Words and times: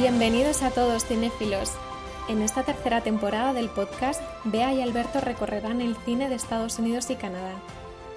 Bienvenidos 0.00 0.62
a 0.62 0.70
todos 0.70 1.04
cinéfilos. 1.04 1.72
En 2.26 2.40
esta 2.40 2.62
tercera 2.62 3.02
temporada 3.02 3.52
del 3.52 3.68
podcast, 3.68 4.22
Bea 4.44 4.72
y 4.72 4.80
Alberto 4.80 5.20
recorrerán 5.20 5.82
el 5.82 5.94
cine 5.94 6.30
de 6.30 6.36
Estados 6.36 6.78
Unidos 6.78 7.10
y 7.10 7.16
Canadá. 7.16 7.52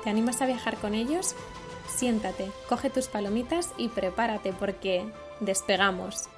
¿Te 0.01 0.09
animas 0.09 0.41
a 0.41 0.45
viajar 0.45 0.77
con 0.77 0.93
ellos? 0.93 1.35
Siéntate, 1.85 2.49
coge 2.69 2.89
tus 2.89 3.09
palomitas 3.09 3.73
y 3.77 3.89
prepárate 3.89 4.53
porque 4.53 5.03
despegamos. 5.41 6.29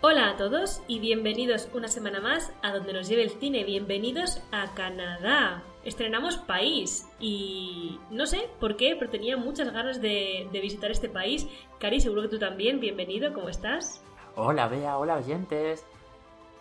Hola 0.00 0.30
a 0.30 0.36
todos 0.36 0.82
y 0.88 0.98
bienvenidos 0.98 1.68
una 1.72 1.86
semana 1.86 2.20
más 2.20 2.52
a 2.60 2.72
donde 2.72 2.92
nos 2.92 3.06
lleve 3.06 3.22
el 3.22 3.30
cine. 3.30 3.62
Bienvenidos 3.62 4.42
a 4.50 4.74
Canadá. 4.74 5.62
Estrenamos 5.84 6.38
país 6.38 7.06
y 7.20 8.00
no 8.10 8.26
sé 8.26 8.50
por 8.58 8.76
qué, 8.76 8.96
pero 8.98 9.12
tenía 9.12 9.36
muchas 9.36 9.72
ganas 9.72 10.02
de, 10.02 10.48
visitar 10.50 10.90
este 10.90 11.08
país. 11.08 11.46
Cari, 11.78 12.00
seguro 12.00 12.22
que 12.22 12.28
tú 12.28 12.40
también. 12.40 12.80
Bienvenido, 12.80 13.32
¿cómo 13.32 13.48
estás? 13.48 14.02
Hola 14.42 14.68
Bea, 14.68 14.96
hola 14.96 15.16
oyentes. 15.16 15.86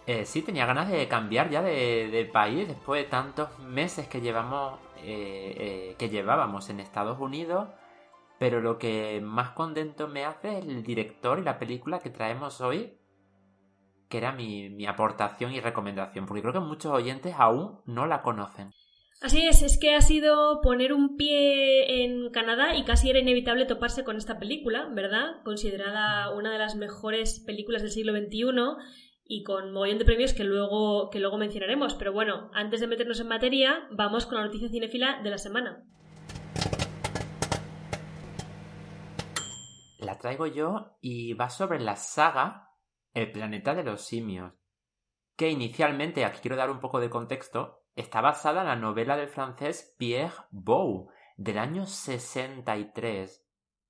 Eh, 0.05 0.25
sí, 0.25 0.41
tenía 0.41 0.65
ganas 0.65 0.89
de 0.89 1.07
cambiar 1.07 1.49
ya 1.49 1.61
de, 1.61 2.29
país 2.33 2.67
después 2.67 3.01
de 3.01 3.09
tantos 3.09 3.57
meses 3.59 4.05
que 4.09 4.19
llevamos, 4.19 4.77
eh, 4.97 5.55
eh, 5.57 5.95
que 5.97 6.09
llevábamos 6.09 6.69
en 6.69 6.81
Estados 6.81 7.17
Unidos. 7.21 7.69
Pero 8.37 8.59
lo 8.59 8.77
que 8.79 9.21
más 9.23 9.51
contento 9.51 10.09
me 10.09 10.25
hace 10.25 10.59
es 10.59 10.65
el 10.65 10.83
director 10.83 11.39
y 11.39 11.43
la 11.43 11.57
película 11.57 11.99
que 11.99 12.09
traemos 12.09 12.59
hoy, 12.59 12.97
que 14.09 14.17
era 14.17 14.33
mi, 14.33 14.69
mi 14.69 14.85
aportación 14.85 15.53
y 15.53 15.61
recomendación, 15.61 16.25
porque 16.25 16.41
creo 16.41 16.53
que 16.53 16.59
muchos 16.59 16.91
oyentes 16.91 17.33
aún 17.37 17.79
no 17.85 18.07
la 18.07 18.21
conocen. 18.23 18.73
Así 19.21 19.45
es, 19.45 19.61
es 19.61 19.77
que 19.77 19.95
ha 19.95 20.01
sido 20.01 20.61
poner 20.61 20.93
un 20.93 21.17
pie 21.17 22.05
en 22.05 22.29
Canadá 22.31 22.75
y 22.77 22.85
casi 22.85 23.09
era 23.09 23.19
inevitable 23.19 23.65
toparse 23.65 24.05
con 24.05 24.15
esta 24.15 24.39
película, 24.39 24.87
¿verdad? 24.93 25.43
Considerada 25.43 26.33
una 26.33 26.53
de 26.53 26.57
las 26.57 26.77
mejores 26.77 27.43
películas 27.45 27.81
del 27.81 27.91
siglo 27.91 28.13
XXI 28.13 28.45
y 29.25 29.43
con 29.43 29.73
mogollón 29.73 29.97
de 29.99 30.05
premios 30.05 30.33
que 30.33 30.45
luego, 30.45 31.09
que 31.09 31.19
luego 31.19 31.37
mencionaremos. 31.37 31.95
Pero 31.95 32.13
bueno, 32.13 32.49
antes 32.53 32.79
de 32.79 32.87
meternos 32.87 33.19
en 33.19 33.27
materia, 33.27 33.89
vamos 33.91 34.25
con 34.25 34.37
la 34.37 34.45
noticia 34.45 34.69
cinéfila 34.69 35.19
de 35.21 35.29
la 35.29 35.37
semana. 35.37 35.83
La 39.99 40.17
traigo 40.17 40.47
yo 40.47 40.97
y 41.01 41.33
va 41.33 41.49
sobre 41.49 41.81
la 41.81 41.97
saga 41.97 42.69
El 43.13 43.33
planeta 43.33 43.75
de 43.75 43.83
los 43.83 43.99
simios, 43.99 44.53
que 45.35 45.49
inicialmente, 45.49 46.23
aquí 46.23 46.39
quiero 46.41 46.55
dar 46.55 46.71
un 46.71 46.79
poco 46.79 47.01
de 47.01 47.09
contexto, 47.09 47.78
Está 47.99 48.21
basada 48.21 48.61
en 48.61 48.67
la 48.67 48.77
novela 48.77 49.17
del 49.17 49.27
francés 49.27 49.93
Pierre 49.97 50.33
Bou, 50.51 51.09
del 51.35 51.57
año 51.57 51.85
63. 51.85 53.45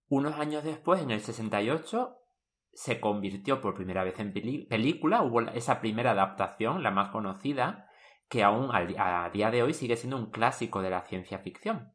Unos 0.08 0.40
años 0.40 0.64
después, 0.64 1.04
en 1.04 1.12
el 1.12 1.22
68, 1.22 2.18
se 2.74 3.00
convirtió 3.00 3.62
por 3.62 3.76
primera 3.76 4.04
vez 4.04 4.20
en 4.20 4.34
película, 4.34 5.22
hubo 5.22 5.42
esa 5.42 5.80
primera 5.80 6.10
adaptación, 6.10 6.82
la 6.82 6.90
más 6.90 7.12
conocida, 7.12 7.88
que 8.30 8.42
aún 8.42 8.72
a 8.74 9.30
día 9.30 9.52
de 9.52 9.62
hoy 9.62 9.76
sigue 9.76 9.96
siendo 9.96 10.18
un 10.18 10.32
clásico 10.32 10.82
de 10.82 10.90
la 10.90 11.02
ciencia 11.02 11.38
ficción. 11.38 11.94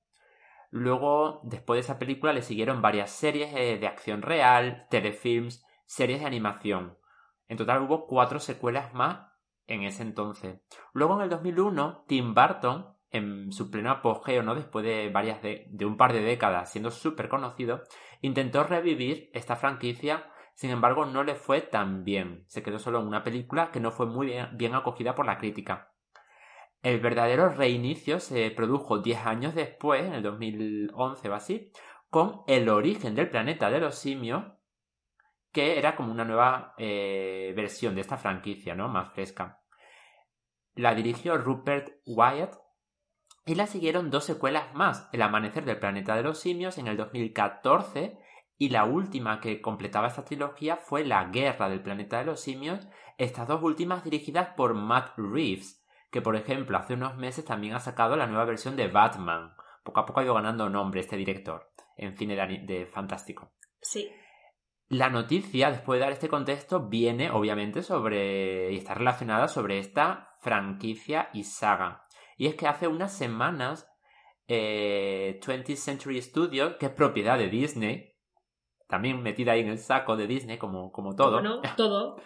Luego, 0.71 1.41
después 1.43 1.79
de 1.79 1.81
esa 1.81 1.99
película, 1.99 2.33
le 2.33 2.43
siguieron 2.43 2.81
varias 2.81 3.11
series 3.11 3.53
eh, 3.57 3.77
de 3.77 3.89
acción 3.89 4.23
real, 4.23 4.87
telefilms, 4.89 5.67
series 5.85 6.21
de 6.21 6.27
animación. 6.27 6.97
En 7.49 7.57
total 7.57 7.83
hubo 7.83 8.07
cuatro 8.07 8.39
secuelas 8.39 8.95
más 8.95 9.34
en 9.67 9.83
ese 9.83 10.03
entonces. 10.03 10.61
Luego 10.93 11.17
en 11.17 11.23
el 11.23 11.31
2001, 11.31 12.05
Tim 12.07 12.35
Burton, 12.35 12.95
en 13.11 13.53
su 13.53 13.71
pleno 13.71 13.91
apogeo, 13.91 14.43
¿no? 14.43 14.55
Después 14.55 14.85
de 14.85 15.09
varias 15.09 15.41
de, 15.41 15.69
un 15.87 15.97
par 15.97 16.13
de 16.13 16.23
décadas 16.23 16.73
siendo 16.73 16.91
súper 16.91 17.29
conocido, 17.29 17.83
intentó 18.21 18.65
revivir 18.65 19.31
esta 19.33 19.57
franquicia, 19.57 20.31
sin 20.55 20.71
embargo 20.71 21.07
no 21.07 21.23
le 21.23 21.37
fue 21.37 21.61
tan 21.61 22.05
bien. 22.05 22.45
Se 22.49 22.63
quedó 22.63 22.79
solo 22.79 23.01
en 23.01 23.07
una 23.07 23.23
película 23.23 23.71
que 23.71 23.81
no 23.81 23.93
fue 23.93 24.07
muy 24.07 24.27
bien, 24.27 24.49
bien 24.57 24.75
acogida 24.75 25.15
por 25.15 25.27
la 25.27 25.39
crítica. 25.39 25.93
El 26.83 27.01
verdadero 27.01 27.49
reinicio 27.49 28.21
se 28.21 28.51
produjo 28.51 28.99
10 28.99 29.27
años 29.27 29.55
después, 29.55 30.05
en 30.05 30.13
el 30.13 30.23
2011 30.23 31.29
o 31.29 31.35
así, 31.35 31.71
con 32.11 32.43
El 32.47 32.69
origen 32.69 33.15
del 33.15 33.31
planeta 33.31 33.71
de 33.71 33.81
los 33.81 33.95
simios, 33.95 34.45
que 35.55 35.79
era 35.79 35.95
como 35.95 36.11
una 36.13 36.25
nueva 36.25 36.75
eh, 36.77 37.55
versión 37.57 37.95
de 37.95 38.01
esta 38.01 38.19
franquicia, 38.19 38.75
¿no? 38.75 38.89
Más 38.89 39.13
fresca. 39.15 39.63
La 40.75 40.95
dirigió 40.97 41.39
Rupert 41.39 42.01
Wyatt 42.05 42.57
y 43.47 43.55
la 43.55 43.69
siguieron 43.69 44.11
dos 44.11 44.25
secuelas 44.25 44.75
más, 44.75 45.09
El 45.13 45.23
amanecer 45.23 45.65
del 45.65 45.79
planeta 45.79 46.17
de 46.17 46.25
los 46.25 46.41
simios 46.41 46.77
en 46.79 46.89
el 46.89 46.97
2014 46.97 48.19
y 48.59 48.71
la 48.71 48.85
última 48.85 49.41
que 49.41 49.61
completaba 49.61 50.09
esta 50.09 50.25
trilogía 50.25 50.77
fue 50.77 51.05
La 51.05 51.27
guerra 51.27 51.69
del 51.69 51.83
planeta 51.83 52.19
de 52.19 52.25
los 52.25 52.41
simios, 52.41 52.89
estas 53.17 53.47
dos 53.47 53.63
últimas 53.63 54.03
dirigidas 54.03 54.49
por 54.57 54.75
Matt 54.75 55.13
Reeves, 55.17 55.87
que 56.11 56.21
por 56.21 56.35
ejemplo 56.35 56.79
hace 56.79 56.95
unos 56.95 57.17
meses 57.17 57.45
también 57.45 57.75
ha 57.75 57.81
sacado 57.81 58.17
la 58.17 58.27
nueva 58.27 58.45
versión 58.45 58.75
de 58.75 58.89
Batman. 58.89 59.55
Poco 59.85 60.01
a 60.01 60.07
poco 60.07 60.19
ha 60.19 60.25
ido 60.25 60.35
ganando 60.35 60.69
nombre 60.69 61.01
este 61.01 61.17
director 61.17 61.71
en 61.97 62.17
cine 62.17 62.35
de 62.67 62.87
fantástico. 62.87 63.53
Sí. 63.81 64.11
La 64.89 65.09
noticia, 65.09 65.71
después 65.71 65.99
de 65.99 66.05
dar 66.05 66.13
este 66.13 66.29
contexto, 66.29 66.89
viene 66.89 67.31
obviamente 67.31 67.83
sobre 67.83 68.73
y 68.73 68.77
está 68.77 68.95
relacionada 68.95 69.49
sobre 69.49 69.79
esta 69.79 70.37
franquicia 70.41 71.31
y 71.33 71.45
saga. 71.45 72.07
Y 72.37 72.47
es 72.47 72.55
que 72.55 72.67
hace 72.67 72.87
unas 72.87 73.17
semanas 73.17 73.89
20th 74.49 75.71
eh, 75.71 75.77
Century 75.77 76.21
Studios, 76.21 76.77
que 76.79 76.87
es 76.87 76.93
propiedad 76.93 77.39
de 77.39 77.49
Disney, 77.49 78.15
también 78.87 79.23
metida 79.23 79.53
ahí 79.53 79.61
en 79.61 79.69
el 79.69 79.79
saco 79.79 80.17
de 80.17 80.27
Disney 80.27 80.59
como, 80.59 80.93
como 80.93 81.15
todo. 81.15 81.33
Bueno, 81.33 81.61
todo. 81.77 82.17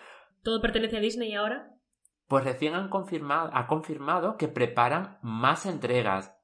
Todo 0.43 0.61
pertenece 0.61 0.97
a 0.97 1.01
Disney 1.01 1.35
ahora. 1.35 1.71
Pues 2.27 2.45
recién 2.45 2.75
han 2.75 2.91
confirmado, 2.91 3.51
ha 3.55 3.67
confirmado 3.67 4.37
que 4.37 4.49
preparan 4.49 5.19
más 5.23 5.65
entregas. 5.65 6.35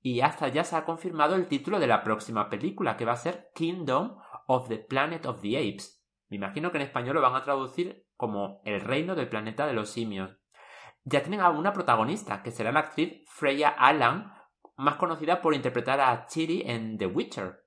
Y 0.00 0.20
hasta 0.20 0.48
ya 0.48 0.62
se 0.62 0.76
ha 0.76 0.84
confirmado 0.84 1.34
el 1.34 1.48
título 1.48 1.80
de 1.80 1.88
la 1.88 2.04
próxima 2.04 2.48
película, 2.48 2.96
que 2.96 3.04
va 3.04 3.12
a 3.12 3.16
ser 3.16 3.50
Kingdom 3.54 4.16
of 4.46 4.68
the 4.68 4.78
Planet 4.78 5.26
of 5.26 5.40
the 5.40 5.56
Apes. 5.56 6.04
Me 6.28 6.36
imagino 6.36 6.70
que 6.70 6.78
en 6.78 6.84
español 6.84 7.14
lo 7.14 7.22
van 7.22 7.34
a 7.34 7.44
traducir 7.44 8.06
como 8.16 8.62
El 8.64 8.80
reino 8.80 9.14
del 9.14 9.28
planeta 9.28 9.66
de 9.66 9.74
los 9.74 9.90
simios. 9.90 10.38
Ya 11.04 11.22
tienen 11.22 11.40
a 11.40 11.50
una 11.50 11.72
protagonista, 11.72 12.42
que 12.42 12.50
será 12.50 12.72
la 12.72 12.80
actriz 12.80 13.22
Freya 13.28 13.68
Allan, 13.68 14.32
más 14.76 14.96
conocida 14.96 15.40
por 15.40 15.54
interpretar 15.54 16.00
a 16.00 16.26
Chiri 16.26 16.62
en 16.66 16.98
The 16.98 17.06
Witcher. 17.06 17.64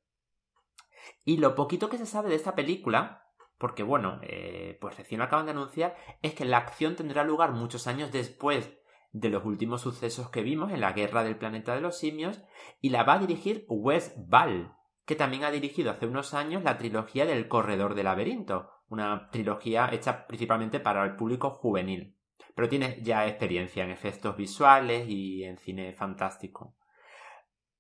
Y 1.24 1.38
lo 1.38 1.56
poquito 1.56 1.90
que 1.90 1.98
se 1.98 2.06
sabe 2.06 2.30
de 2.30 2.36
esta 2.36 2.56
película, 2.56 3.24
porque 3.58 3.84
bueno, 3.84 4.20
eh, 4.24 4.78
pues 4.82 4.98
recién 4.98 5.20
lo 5.20 5.26
acaban 5.26 5.46
de 5.46 5.52
anunciar, 5.52 5.96
es 6.22 6.34
que 6.34 6.46
la 6.46 6.58
acción 6.58 6.96
tendrá 6.96 7.24
lugar 7.24 7.52
muchos 7.52 7.88
años 7.88 8.12
después 8.12 8.78
de 9.12 9.30
los 9.30 9.44
últimos 9.46 9.82
sucesos 9.82 10.30
que 10.30 10.44
vimos 10.44 10.72
en 10.72 10.82
la 10.82 10.94
Guerra 10.94 11.24
del 11.24 11.38
Planeta 11.38 11.74
de 11.76 11.82
los 11.82 11.98
Simios, 11.98 12.42
y 12.82 12.90
la 12.90 13.04
va 13.04 13.14
a 13.14 13.20
dirigir 13.20 13.66
Wes 13.70 14.14
Ball, 14.18 14.76
que 15.10 15.16
también 15.16 15.44
ha 15.44 15.50
dirigido 15.50 15.90
hace 15.90 16.06
unos 16.06 16.36
años 16.36 16.62
la 16.62 16.78
trilogía 16.78 17.26
del 17.26 17.48
Corredor 17.48 17.96
del 17.96 18.06
Laberinto, 18.06 18.70
una 18.90 19.32
trilogía 19.32 19.90
hecha 19.92 20.28
principalmente 20.28 20.80
para 20.80 21.04
el 21.04 21.16
público 21.16 21.50
juvenil. 21.50 22.16
Pero 22.54 22.70
tiene 22.70 23.00
ya 23.02 23.26
experiencia 23.26 23.84
en 23.84 23.90
efectos 23.90 24.38
visuales 24.38 25.10
y 25.10 25.46
en 25.46 25.58
cine 25.58 25.94
fantástico. 25.94 26.76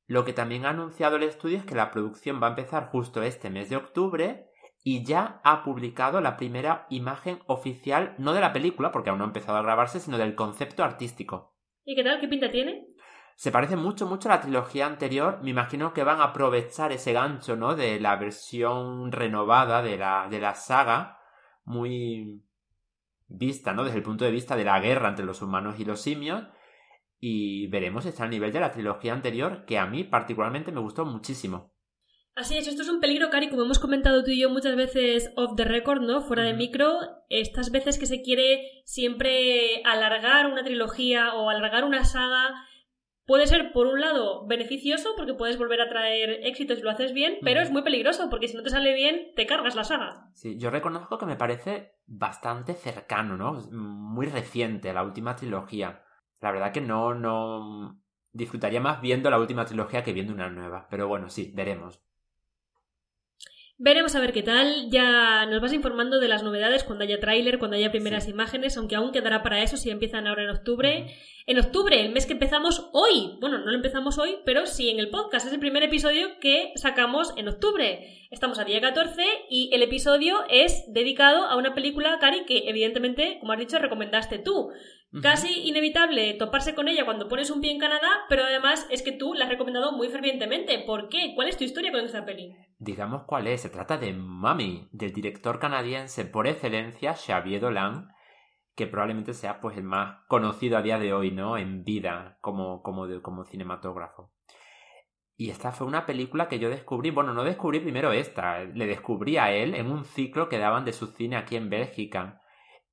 Lo 0.07 0.25
que 0.25 0.33
también 0.33 0.65
ha 0.65 0.71
anunciado 0.71 1.17
el 1.17 1.21
estudio 1.21 1.59
es 1.59 1.65
que 1.65 1.75
la 1.75 1.91
producción 1.91 2.41
va 2.41 2.47
a 2.47 2.49
empezar 2.49 2.87
justo 2.87 3.21
este 3.21 3.51
mes 3.51 3.69
de 3.69 3.75
octubre 3.75 4.47
y 4.83 5.05
ya 5.05 5.39
ha 5.43 5.63
publicado 5.63 6.21
la 6.21 6.35
primera 6.35 6.87
imagen 6.89 7.41
oficial, 7.45 8.15
no 8.17 8.33
de 8.33 8.41
la 8.41 8.53
película, 8.53 8.91
porque 8.91 9.11
aún 9.11 9.19
no 9.19 9.25
ha 9.25 9.27
empezado 9.27 9.59
a 9.59 9.61
grabarse, 9.61 9.99
sino 9.99 10.17
del 10.17 10.33
concepto 10.33 10.83
artístico. 10.83 11.55
¿Y 11.85 11.95
qué 11.95 12.03
tal? 12.03 12.19
¿Qué 12.19 12.27
pinta 12.27 12.49
tiene? 12.49 12.87
Se 13.39 13.53
parece 13.53 13.77
mucho, 13.77 14.05
mucho 14.05 14.27
a 14.27 14.35
la 14.35 14.41
trilogía 14.41 14.85
anterior. 14.85 15.39
Me 15.41 15.51
imagino 15.51 15.93
que 15.93 16.03
van 16.03 16.19
a 16.19 16.25
aprovechar 16.25 16.91
ese 16.91 17.13
gancho, 17.13 17.55
¿no? 17.55 17.73
De 17.73 17.97
la 17.97 18.17
versión 18.17 19.13
renovada 19.13 19.81
de 19.81 19.97
la, 19.97 20.27
de 20.29 20.41
la 20.41 20.55
saga, 20.55 21.19
muy 21.63 22.43
vista, 23.29 23.71
¿no? 23.71 23.85
Desde 23.85 23.95
el 23.95 24.03
punto 24.03 24.25
de 24.25 24.31
vista 24.31 24.57
de 24.57 24.65
la 24.65 24.81
guerra 24.81 25.07
entre 25.07 25.23
los 25.23 25.41
humanos 25.41 25.79
y 25.79 25.85
los 25.85 26.01
simios. 26.01 26.43
Y 27.17 27.67
veremos 27.67 28.03
si 28.03 28.09
está 28.09 28.25
al 28.25 28.29
nivel 28.29 28.51
de 28.51 28.59
la 28.59 28.73
trilogía 28.73 29.13
anterior, 29.13 29.63
que 29.63 29.77
a 29.77 29.85
mí 29.85 30.03
particularmente 30.03 30.73
me 30.73 30.81
gustó 30.81 31.05
muchísimo. 31.05 31.71
Así 32.35 32.57
es, 32.57 32.67
esto 32.67 32.81
es 32.81 32.89
un 32.89 32.99
peligro, 32.99 33.29
Cari, 33.29 33.49
como 33.49 33.63
hemos 33.63 33.79
comentado 33.79 34.21
tú 34.25 34.31
y 34.31 34.41
yo 34.41 34.49
muchas 34.49 34.75
veces 34.75 35.31
off 35.37 35.55
the 35.55 35.63
record, 35.63 36.01
¿no? 36.01 36.19
Fuera 36.23 36.43
de 36.43 36.53
micro, 36.53 36.99
estas 37.29 37.71
veces 37.71 37.97
que 37.97 38.05
se 38.05 38.21
quiere 38.21 38.83
siempre 38.83 39.81
alargar 39.85 40.47
una 40.47 40.65
trilogía 40.65 41.35
o 41.35 41.49
alargar 41.49 41.85
una 41.85 42.03
saga 42.03 42.65
puede 43.29 43.45
ser, 43.45 43.71
por 43.73 43.85
un 43.85 44.01
lado, 44.01 44.47
beneficioso 44.47 45.13
porque 45.15 45.35
puedes 45.35 45.55
volver 45.59 45.81
a 45.81 45.87
traer 45.87 46.39
éxitos 46.47 46.79
y 46.79 46.81
lo 46.81 46.89
haces 46.89 47.13
bien, 47.13 47.37
pero 47.43 47.61
es 47.61 47.69
muy 47.69 47.83
peligroso 47.83 48.27
porque 48.27 48.47
si 48.47 48.57
no 48.57 48.63
te 48.63 48.71
sale 48.71 48.91
bien, 48.95 49.33
te 49.35 49.45
cargas 49.45 49.75
la 49.75 49.83
saga. 49.83 50.31
Sí, 50.33 50.57
yo 50.57 50.71
reconozco 50.71 51.19
que 51.19 51.27
me 51.27 51.35
parece 51.35 51.93
bastante 52.07 52.73
cercano, 52.73 53.37
¿no? 53.37 53.53
Muy 53.71 54.25
reciente 54.25 54.91
la 54.93 55.03
última 55.03 55.35
trilogía. 55.35 56.01
La 56.41 56.51
verdad 56.51 56.71
que 56.71 56.81
no, 56.81 57.13
no 57.13 58.01
disfrutaría 58.31 58.81
más 58.81 58.99
viendo 58.99 59.29
la 59.29 59.37
última 59.37 59.63
trilogía 59.63 60.03
que 60.03 60.11
viendo 60.11 60.33
una 60.33 60.49
nueva. 60.49 60.87
Pero 60.89 61.07
bueno, 61.07 61.29
sí, 61.29 61.51
veremos. 61.53 62.01
Veremos 63.81 64.13
a 64.13 64.19
ver 64.19 64.33
qué 64.33 64.43
tal. 64.43 64.89
Ya 64.89 65.45
nos 65.45 65.61
vas 65.61 65.71
informando 65.71 66.19
de 66.19 66.27
las 66.27 66.43
novedades 66.43 66.83
cuando 66.83 67.05
haya 67.05 67.21
tráiler, 67.21 67.59
cuando 67.59 67.77
haya 67.77 67.91
primeras 67.91 68.27
imágenes, 68.27 68.75
aunque 68.75 68.97
aún 68.97 69.13
quedará 69.13 69.41
para 69.41 69.63
eso 69.63 69.77
si 69.77 69.89
empiezan 69.89 70.27
ahora 70.27 70.43
en 70.43 70.49
octubre. 70.49 71.15
En 71.49 71.57
octubre, 71.57 71.99
el 71.99 72.11
mes 72.11 72.27
que 72.27 72.33
empezamos 72.33 72.91
hoy. 72.93 73.39
Bueno, 73.41 73.57
no 73.57 73.65
lo 73.65 73.75
empezamos 73.75 74.19
hoy, 74.19 74.37
pero 74.45 74.67
sí 74.67 74.91
en 74.91 74.99
el 74.99 75.09
podcast. 75.09 75.47
Es 75.47 75.53
el 75.53 75.59
primer 75.59 75.81
episodio 75.81 76.27
que 76.39 76.71
sacamos 76.75 77.33
en 77.37 77.47
octubre. 77.47 78.27
Estamos 78.29 78.59
a 78.59 78.65
día 78.65 78.79
14 78.79 79.23
y 79.49 79.71
el 79.73 79.81
episodio 79.81 80.43
es 80.47 80.83
dedicado 80.93 81.45
a 81.45 81.57
una 81.57 81.73
película, 81.73 82.19
Cari, 82.19 82.45
que 82.45 82.69
evidentemente, 82.69 83.39
como 83.39 83.53
has 83.53 83.57
dicho, 83.57 83.79
recomendaste 83.79 84.37
tú. 84.37 84.69
Casi 85.23 85.67
inevitable 85.67 86.35
toparse 86.35 86.75
con 86.75 86.87
ella 86.87 87.05
cuando 87.05 87.27
pones 87.27 87.49
un 87.49 87.61
pie 87.61 87.71
en 87.71 87.79
Canadá, 87.79 88.27
pero 88.29 88.43
además 88.43 88.85
es 88.91 89.01
que 89.01 89.11
tú 89.11 89.33
la 89.33 89.45
has 89.45 89.49
recomendado 89.49 89.91
muy 89.91 90.09
fervientemente. 90.09 90.77
¿Por 90.85 91.09
qué? 91.09 91.33
¿Cuál 91.33 91.47
es 91.47 91.57
tu 91.57 91.63
historia 91.63 91.91
con 91.91 92.05
esta 92.05 92.25
peli? 92.25 92.55
Digamos 92.77 93.23
cuál 93.23 93.47
es. 93.47 93.61
Se 93.61 93.71
trata 93.71 93.97
de 93.97 94.13
Mummy, 94.13 94.87
del 94.91 95.13
director 95.13 95.57
canadiense 95.57 96.25
por 96.25 96.45
excelencia, 96.45 97.15
Xavier 97.15 97.61
Dolan, 97.61 98.09
que 98.79 98.87
probablemente 98.87 99.33
sea 99.33 99.59
pues 99.59 99.75
el 99.75 99.83
más 99.83 100.25
conocido 100.29 100.77
a 100.77 100.81
día 100.81 100.97
de 100.99 101.11
hoy, 101.11 101.31
¿no? 101.31 101.57
En 101.57 101.83
vida 101.83 102.37
como, 102.39 102.81
como, 102.81 103.05
como 103.21 103.43
cinematógrafo. 103.43 104.31
Y 105.35 105.49
esta 105.49 105.73
fue 105.73 105.85
una 105.85 106.05
película 106.05 106.47
que 106.47 106.59
yo 106.59 106.69
descubrí, 106.69 107.11
bueno, 107.11 107.33
no 107.33 107.43
descubrí 107.43 107.81
primero 107.81 108.13
esta, 108.13 108.63
le 108.63 108.87
descubrí 108.87 109.35
a 109.35 109.51
él 109.51 109.75
en 109.75 109.91
un 109.91 110.05
ciclo 110.05 110.47
que 110.47 110.59
daban 110.59 110.85
de 110.85 110.93
su 110.93 111.07
cine 111.07 111.35
aquí 111.35 111.57
en 111.57 111.69
Bélgica 111.69 112.41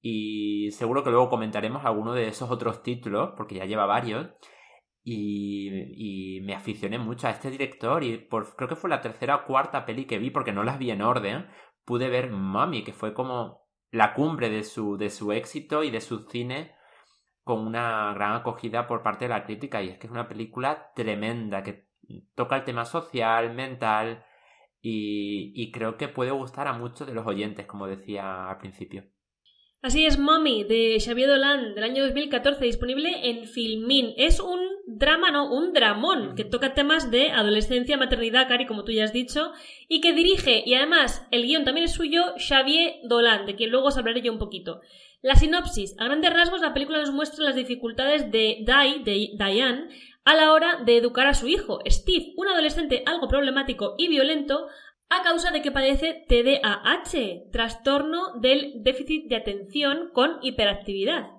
y 0.01 0.73
seguro 0.73 1.05
que 1.05 1.11
luego 1.11 1.31
comentaremos 1.31 1.85
alguno 1.85 2.15
de 2.15 2.27
esos 2.27 2.51
otros 2.51 2.83
títulos, 2.83 3.35
porque 3.37 3.55
ya 3.55 3.65
lleva 3.65 3.87
varios. 3.87 4.29
Y, 5.05 6.41
me 6.43 6.55
aficioné 6.55 6.99
mucho 6.99 7.29
a 7.29 7.31
este 7.31 7.51
director 7.51 8.03
y 8.03 8.19
por, 8.19 8.57
creo 8.57 8.69
que 8.69 8.77
fue 8.77 8.91
la 8.91 9.01
tercera 9.01 9.37
o 9.37 9.45
cuarta 9.45 9.87
peli 9.87 10.05
que 10.07 10.19
vi, 10.19 10.31
porque 10.31 10.53
no 10.53 10.65
las 10.65 10.81
vi 10.81 10.91
en 10.91 11.03
orden, 11.03 11.47
pude 11.85 12.09
ver 12.09 12.31
Mami, 12.33 12.83
que 12.83 12.93
fue 12.93 13.15
como 13.15 13.66
la 13.97 14.13
cumbre 14.13 14.51
de 14.51 14.63
su, 14.63 14.97
de 14.99 15.09
su 15.09 15.33
éxito 15.33 15.83
y 15.83 15.91
de 15.91 16.01
su 16.01 16.29
cine 16.29 16.75
con 17.43 17.67
una 17.67 18.13
gran 18.13 18.35
acogida 18.35 18.87
por 18.87 19.03
parte 19.03 19.25
de 19.25 19.31
la 19.31 19.45
crítica. 19.45 19.83
Y 19.83 19.89
es 19.89 19.99
que 19.99 20.07
es 20.07 20.13
una 20.13 20.29
película 20.29 20.93
tremenda, 20.95 21.63
que 21.63 21.87
toca 22.35 22.57
el 22.57 22.65
tema 22.65 22.85
social, 22.85 23.55
mental, 23.55 24.25
y, 24.83 25.73
creo 25.73 25.97
que 25.97 26.07
puede 26.07 26.31
gustar 26.31 26.69
a 26.69 26.75
muchos 26.75 27.09
de 27.09 27.15
los 27.15 27.27
oyentes, 27.27 27.67
como 27.67 27.89
decía 27.89 28.49
al 28.49 28.59
principio. 28.59 29.05
Así 29.83 30.07
es, 30.07 30.19
Mommy, 30.19 30.65
de 30.65 30.99
Xavier 31.05 31.29
Dolan, 31.29 31.75
del 31.75 31.83
año 31.83 32.05
2014, 32.05 32.65
disponible 32.65 33.31
en 33.31 33.47
Filmin. 33.47 34.13
Es 34.17 34.39
un 34.39 34.61
drama, 34.99 35.31
no, 35.31 35.53
un 35.53 35.73
dramón, 35.73 36.35
que 36.35 36.45
toca 36.45 36.75
temas 36.75 37.11
de 37.11 37.31
adolescencia, 37.31 37.97
maternidad, 37.97 38.49
Cari, 38.49 38.67
como 38.67 38.85
tú 38.85 38.93
ya 38.93 39.05
has 39.05 39.13
dicho, 39.13 39.53
y 39.89 40.01
que 40.01 40.13
dirige, 40.13 40.63
y 40.65 40.75
además 40.75 41.27
el 41.31 41.45
guion 41.45 41.65
también 41.65 41.85
es 41.85 41.95
suyo, 41.95 42.35
Xavier 42.37 42.97
Dolan, 43.05 43.47
de 43.47 43.55
quien 43.57 43.71
luego 43.71 43.89
os 43.89 43.99
hablaré 43.99 44.23
yo 44.23 44.33
un 44.33 44.39
poquito. 44.39 44.81
La 45.23 45.35
sinopsis. 45.35 45.95
A 45.99 46.05
grandes 46.05 46.33
rasgos, 46.33 46.61
la 46.61 46.75
película 46.75 47.01
nos 47.01 47.13
muestra 47.13 47.45
las 47.45 47.57
dificultades 47.57 48.31
de 48.31 48.59
Dai, 48.65 49.03
de 49.03 49.31
Diane, 49.37 49.89
a 50.25 50.35
la 50.35 50.53
hora 50.53 50.83
de 50.85 50.97
educar 50.97 51.27
a 51.27 51.35
su 51.35 51.47
hijo, 51.47 51.81
Steve, 51.87 52.33
un 52.37 52.49
adolescente 52.49 53.03
algo 53.07 53.29
problemático 53.29 53.95
y 53.97 54.09
violento, 54.09 54.67
a 55.09 55.23
causa 55.23 55.53
de 55.53 55.63
que 55.63 55.71
padece 55.71 56.25
TDAH, 56.29 57.51
trastorno 57.53 58.35
del 58.41 58.83
déficit 58.83 59.29
de 59.29 59.37
atención 59.37 60.11
con 60.13 60.39
hiperactividad. 60.43 61.36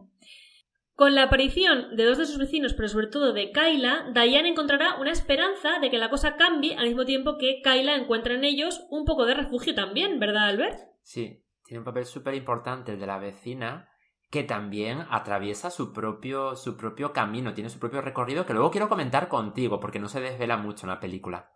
Con 0.98 1.14
la 1.14 1.22
aparición 1.22 1.96
de 1.96 2.06
dos 2.06 2.18
de 2.18 2.26
sus 2.26 2.40
vecinos, 2.40 2.74
pero 2.74 2.88
sobre 2.88 3.06
todo 3.06 3.32
de 3.32 3.52
Kyla, 3.52 4.12
Diane 4.16 4.50
encontrará 4.50 4.96
una 4.96 5.12
esperanza 5.12 5.78
de 5.80 5.92
que 5.92 6.00
la 6.00 6.10
cosa 6.10 6.38
cambie 6.38 6.76
al 6.76 6.88
mismo 6.88 7.06
tiempo 7.06 7.38
que 7.38 7.62
Kyla 7.64 7.96
encuentra 7.96 8.34
en 8.34 8.44
ellos 8.44 8.84
un 8.90 9.06
poco 9.06 9.28
de 9.28 9.36
refugio 9.36 9.76
también, 9.76 10.20
¿verdad, 10.20 10.48
Albert? 10.48 10.80
Sí, 11.04 11.44
tiene 11.66 11.82
un 11.82 11.86
papel 11.86 12.08
súper 12.08 12.34
importante 12.34 12.94
el 12.94 13.00
de 13.00 13.06
la 13.06 13.20
vecina 13.20 13.92
que 14.32 14.42
también 14.42 15.06
atraviesa 15.12 15.70
su 15.70 15.94
propio, 15.94 16.56
su 16.56 16.76
propio 16.78 17.14
camino, 17.14 17.54
tiene 17.54 17.70
su 17.70 17.78
propio 17.78 18.02
recorrido 18.02 18.48
que 18.48 18.54
luego 18.54 18.72
quiero 18.72 18.90
comentar 18.90 19.28
contigo 19.28 19.80
porque 19.80 20.00
no 20.00 20.10
se 20.10 20.20
desvela 20.20 20.58
mucho 20.58 20.88
en 20.88 20.90
la 20.94 21.00
película. 21.00 21.52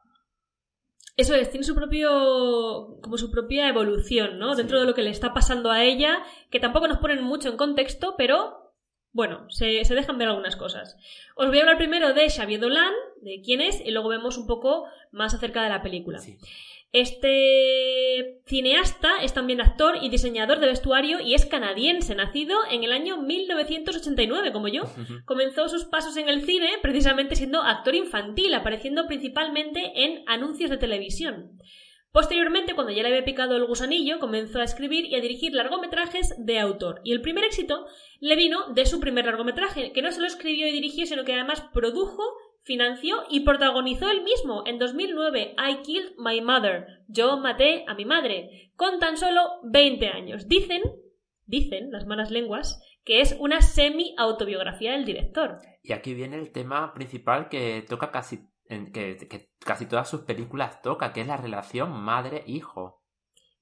Eso 1.18 1.34
es, 1.34 1.50
tiene 1.50 1.66
su 1.66 1.74
propio. 1.74 3.00
como 3.02 3.18
su 3.18 3.32
propia 3.32 3.68
evolución, 3.68 4.38
¿no? 4.38 4.56
Dentro 4.56 4.80
de 4.80 4.86
lo 4.86 4.94
que 4.94 5.02
le 5.02 5.10
está 5.10 5.34
pasando 5.34 5.72
a 5.72 5.84
ella, 5.84 6.20
que 6.52 6.60
tampoco 6.60 6.88
nos 6.88 7.00
ponen 7.00 7.24
mucho 7.24 7.50
en 7.50 7.58
contexto, 7.58 8.14
pero. 8.20 8.61
Bueno, 9.14 9.50
se, 9.50 9.84
se 9.84 9.96
dejan 9.96 10.18
ver 10.18 10.30
algunas 10.30 10.56
cosas. 10.56 10.98
Os 11.36 11.48
voy 11.48 11.58
a 11.58 11.62
hablar 11.62 11.78
primero 11.78 12.14
de 12.14 12.30
Xavier 12.30 12.60
Dolan, 12.60 12.94
de 13.22 13.42
quién 13.44 13.62
es, 13.62 13.82
y 13.86 13.92
luego 13.92 14.10
vemos 14.10 14.38
un 14.38 14.48
poco 14.48 14.86
más 15.12 15.34
acerca 15.34 15.64
de 15.64 15.70
la 15.70 15.82
película. 15.82 16.20
Sí. 16.20 16.38
Este 16.94 18.42
cineasta 18.46 19.24
es 19.24 19.34
también 19.34 19.62
actor 19.62 19.98
y 20.02 20.10
diseñador 20.10 20.60
de 20.60 20.68
vestuario 20.68 21.22
y 21.22 21.36
es 21.36 21.46
canadiense, 21.46 22.16
nacido 22.16 22.58
en 22.70 22.84
el 22.84 22.92
año 22.92 23.16
1989, 23.16 24.52
como 24.52 24.68
yo. 24.68 24.84
Comenzó 25.24 25.70
sus 25.70 25.86
pasos 25.86 26.18
en 26.18 26.28
el 26.28 26.44
cine 26.44 26.70
precisamente 26.82 27.38
siendo 27.38 27.62
actor 27.62 27.96
infantil, 27.96 28.54
apareciendo 28.54 29.08
principalmente 29.08 30.04
en 30.04 30.26
anuncios 30.28 30.70
de 30.70 30.78
televisión. 30.78 31.58
Posteriormente, 32.12 32.76
cuando 32.76 32.92
ya 32.92 33.04
le 33.04 33.10
había 33.10 33.24
picado 33.24 33.56
el 33.56 33.66
gusanillo, 33.66 34.20
comenzó 34.20 34.60
a 34.60 34.66
escribir 34.66 35.06
y 35.06 35.16
a 35.16 35.22
dirigir 35.22 35.54
largometrajes 35.54 36.36
de 36.38 36.60
autor. 36.60 37.00
Y 37.06 37.14
el 37.14 37.22
primer 37.22 37.46
éxito 37.46 37.86
le 38.20 38.36
vino 38.36 38.68
de 38.74 38.86
su 38.86 39.00
primer 39.00 39.26
largometraje, 39.26 39.94
que 39.94 40.02
no 40.02 40.12
solo 40.12 40.28
escribió 40.28 40.68
y 40.68 40.74
dirigió, 40.74 41.06
sino 41.06 41.24
que 41.24 41.34
además 41.34 41.62
produjo 41.74 42.24
financió 42.64 43.24
y 43.30 43.42
protagonizó 43.42 44.10
él 44.10 44.24
mismo 44.24 44.64
en 44.66 44.78
2009 44.78 45.56
I 45.58 45.82
Killed 45.84 46.14
My 46.18 46.42
Mother, 46.42 46.86
Yo 47.08 47.38
maté 47.38 47.86
a 47.88 47.96
mi 47.96 48.06
madre, 48.06 48.72
con 48.76 49.00
tan 49.00 49.18
solo 49.18 49.60
20 49.64 50.08
años. 50.08 50.48
Dicen, 50.48 50.82
dicen 51.46 51.92
las 51.92 52.06
malas 52.06 52.30
lenguas, 52.30 52.82
que 53.04 53.22
es 53.22 53.36
una 53.40 53.62
semi-autobiografía 53.62 54.92
del 54.92 55.06
director. 55.06 55.60
Y 55.82 55.94
aquí 55.94 56.14
viene 56.14 56.38
el 56.38 56.52
tema 56.52 56.94
principal 56.94 57.50
que 57.50 57.84
toca 57.88 58.12
casi, 58.12 58.48
que, 58.92 59.18
que 59.30 59.50
casi 59.60 59.86
todas 59.86 60.10
sus 60.10 60.22
películas 60.22 60.82
toca, 60.82 61.14
que 61.14 61.22
es 61.22 61.28
la 61.28 61.38
relación 61.38 61.92
madre-hijo. 61.92 63.02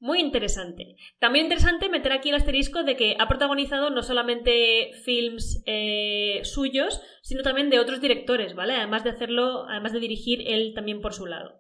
Muy 0.02 0.22
interesante. 0.22 0.96
También 1.20 1.46
interesante 1.46 1.90
meter 1.90 2.14
aquí 2.14 2.30
el 2.30 2.36
asterisco 2.36 2.84
de 2.84 2.96
que 2.96 3.18
ha 3.20 3.28
protagonizado 3.28 3.90
no 3.90 4.02
solamente 4.02 4.92
films 5.04 5.62
eh, 5.66 6.40
suyos, 6.44 7.02
sino 7.22 7.44
también 7.44 7.70
de 7.70 7.80
otros 7.80 8.00
directores, 8.00 8.56
¿vale? 8.56 8.76
Además 8.76 9.04
de 9.04 9.10
hacerlo, 9.10 9.66
además 9.68 9.92
de 9.92 10.00
dirigir 10.00 10.48
él 10.48 10.72
también 10.74 11.02
por 11.02 11.14
su 11.14 11.26
lado. 11.26 11.60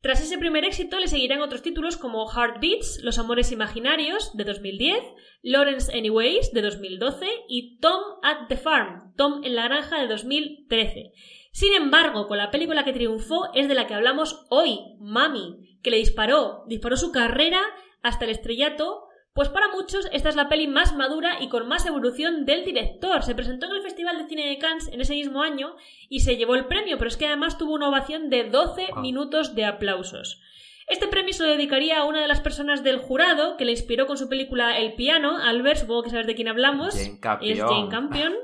Tras 0.00 0.20
ese 0.20 0.38
primer 0.38 0.64
éxito 0.64 0.98
le 0.98 1.06
seguirán 1.06 1.42
otros 1.42 1.62
títulos 1.62 1.96
como 1.96 2.28
Heartbeats, 2.28 2.98
Los 3.04 3.20
Amores 3.20 3.52
Imaginarios, 3.52 4.36
de 4.36 4.42
2010, 4.42 5.00
Lawrence 5.42 5.96
Anyways, 5.96 6.52
de 6.52 6.62
2012, 6.62 7.26
y 7.48 7.78
Tom 7.78 8.00
at 8.24 8.48
the 8.48 8.56
Farm, 8.56 9.14
Tom 9.16 9.44
en 9.44 9.54
la 9.54 9.68
Granja, 9.68 10.00
de 10.00 10.08
2013. 10.08 11.12
Sin 11.52 11.74
embargo, 11.74 12.28
con 12.28 12.38
la 12.38 12.50
película 12.50 12.84
que 12.84 12.94
triunfó 12.94 13.50
es 13.54 13.68
de 13.68 13.74
la 13.74 13.86
que 13.86 13.94
hablamos 13.94 14.46
hoy, 14.48 14.80
Mami, 14.98 15.78
que 15.82 15.90
le 15.90 15.98
disparó, 15.98 16.64
disparó 16.66 16.96
su 16.96 17.12
carrera 17.12 17.60
hasta 18.02 18.24
el 18.24 18.30
estrellato, 18.30 19.04
pues 19.34 19.48
para 19.48 19.68
muchos 19.68 20.08
esta 20.12 20.28
es 20.28 20.36
la 20.36 20.48
peli 20.48 20.66
más 20.66 20.94
madura 20.94 21.38
y 21.40 21.48
con 21.48 21.68
más 21.68 21.86
evolución 21.86 22.46
del 22.46 22.64
director. 22.64 23.22
Se 23.22 23.34
presentó 23.34 23.66
en 23.66 23.76
el 23.76 23.82
Festival 23.82 24.18
de 24.18 24.28
Cine 24.28 24.46
de 24.46 24.58
Cannes 24.58 24.88
en 24.88 25.00
ese 25.00 25.14
mismo 25.14 25.42
año 25.42 25.76
y 26.08 26.20
se 26.20 26.36
llevó 26.36 26.54
el 26.54 26.66
premio, 26.66 26.96
pero 26.98 27.08
es 27.08 27.16
que 27.16 27.26
además 27.26 27.58
tuvo 27.58 27.74
una 27.74 27.88
ovación 27.88 28.30
de 28.30 28.44
12 28.44 28.88
minutos 29.00 29.54
de 29.54 29.64
aplausos. 29.66 30.40
Este 30.86 31.06
premio 31.06 31.32
se 31.32 31.44
lo 31.44 31.50
dedicaría 31.50 31.98
a 31.98 32.04
una 32.04 32.20
de 32.20 32.28
las 32.28 32.40
personas 32.40 32.82
del 32.82 32.98
jurado 32.98 33.56
que 33.56 33.64
le 33.64 33.72
inspiró 33.72 34.06
con 34.06 34.18
su 34.18 34.28
película 34.28 34.78
El 34.78 34.94
piano. 34.94 35.38
Albert, 35.38 35.80
supongo 35.80 36.02
que 36.02 36.10
sabes 36.10 36.26
de 36.26 36.34
quién 36.34 36.48
hablamos. 36.48 36.94
Es 36.94 37.18
Jane 37.60 37.88
Campion. 37.88 38.34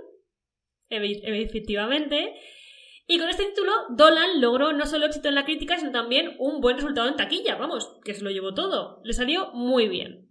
Efectivamente. 0.91 2.35
Y 3.11 3.19
con 3.19 3.31
este 3.31 3.47
título, 3.47 3.73
Dolan 3.89 4.39
logró 4.39 4.75
no 4.75 4.85
solo 4.85 5.07
éxito 5.07 5.31
en 5.31 5.35
la 5.35 5.47
crítica, 5.47 5.79
sino 5.79 5.91
también 5.91 6.37
un 6.39 6.61
buen 6.61 6.77
resultado 6.77 7.09
en 7.09 7.17
taquilla, 7.17 7.57
vamos, 7.57 7.97
que 8.05 8.13
se 8.13 8.23
lo 8.23 8.31
llevó 8.31 8.53
todo. 8.53 9.01
Le 9.03 9.15
salió 9.15 9.51
muy 9.55 9.89
bien. 9.89 10.29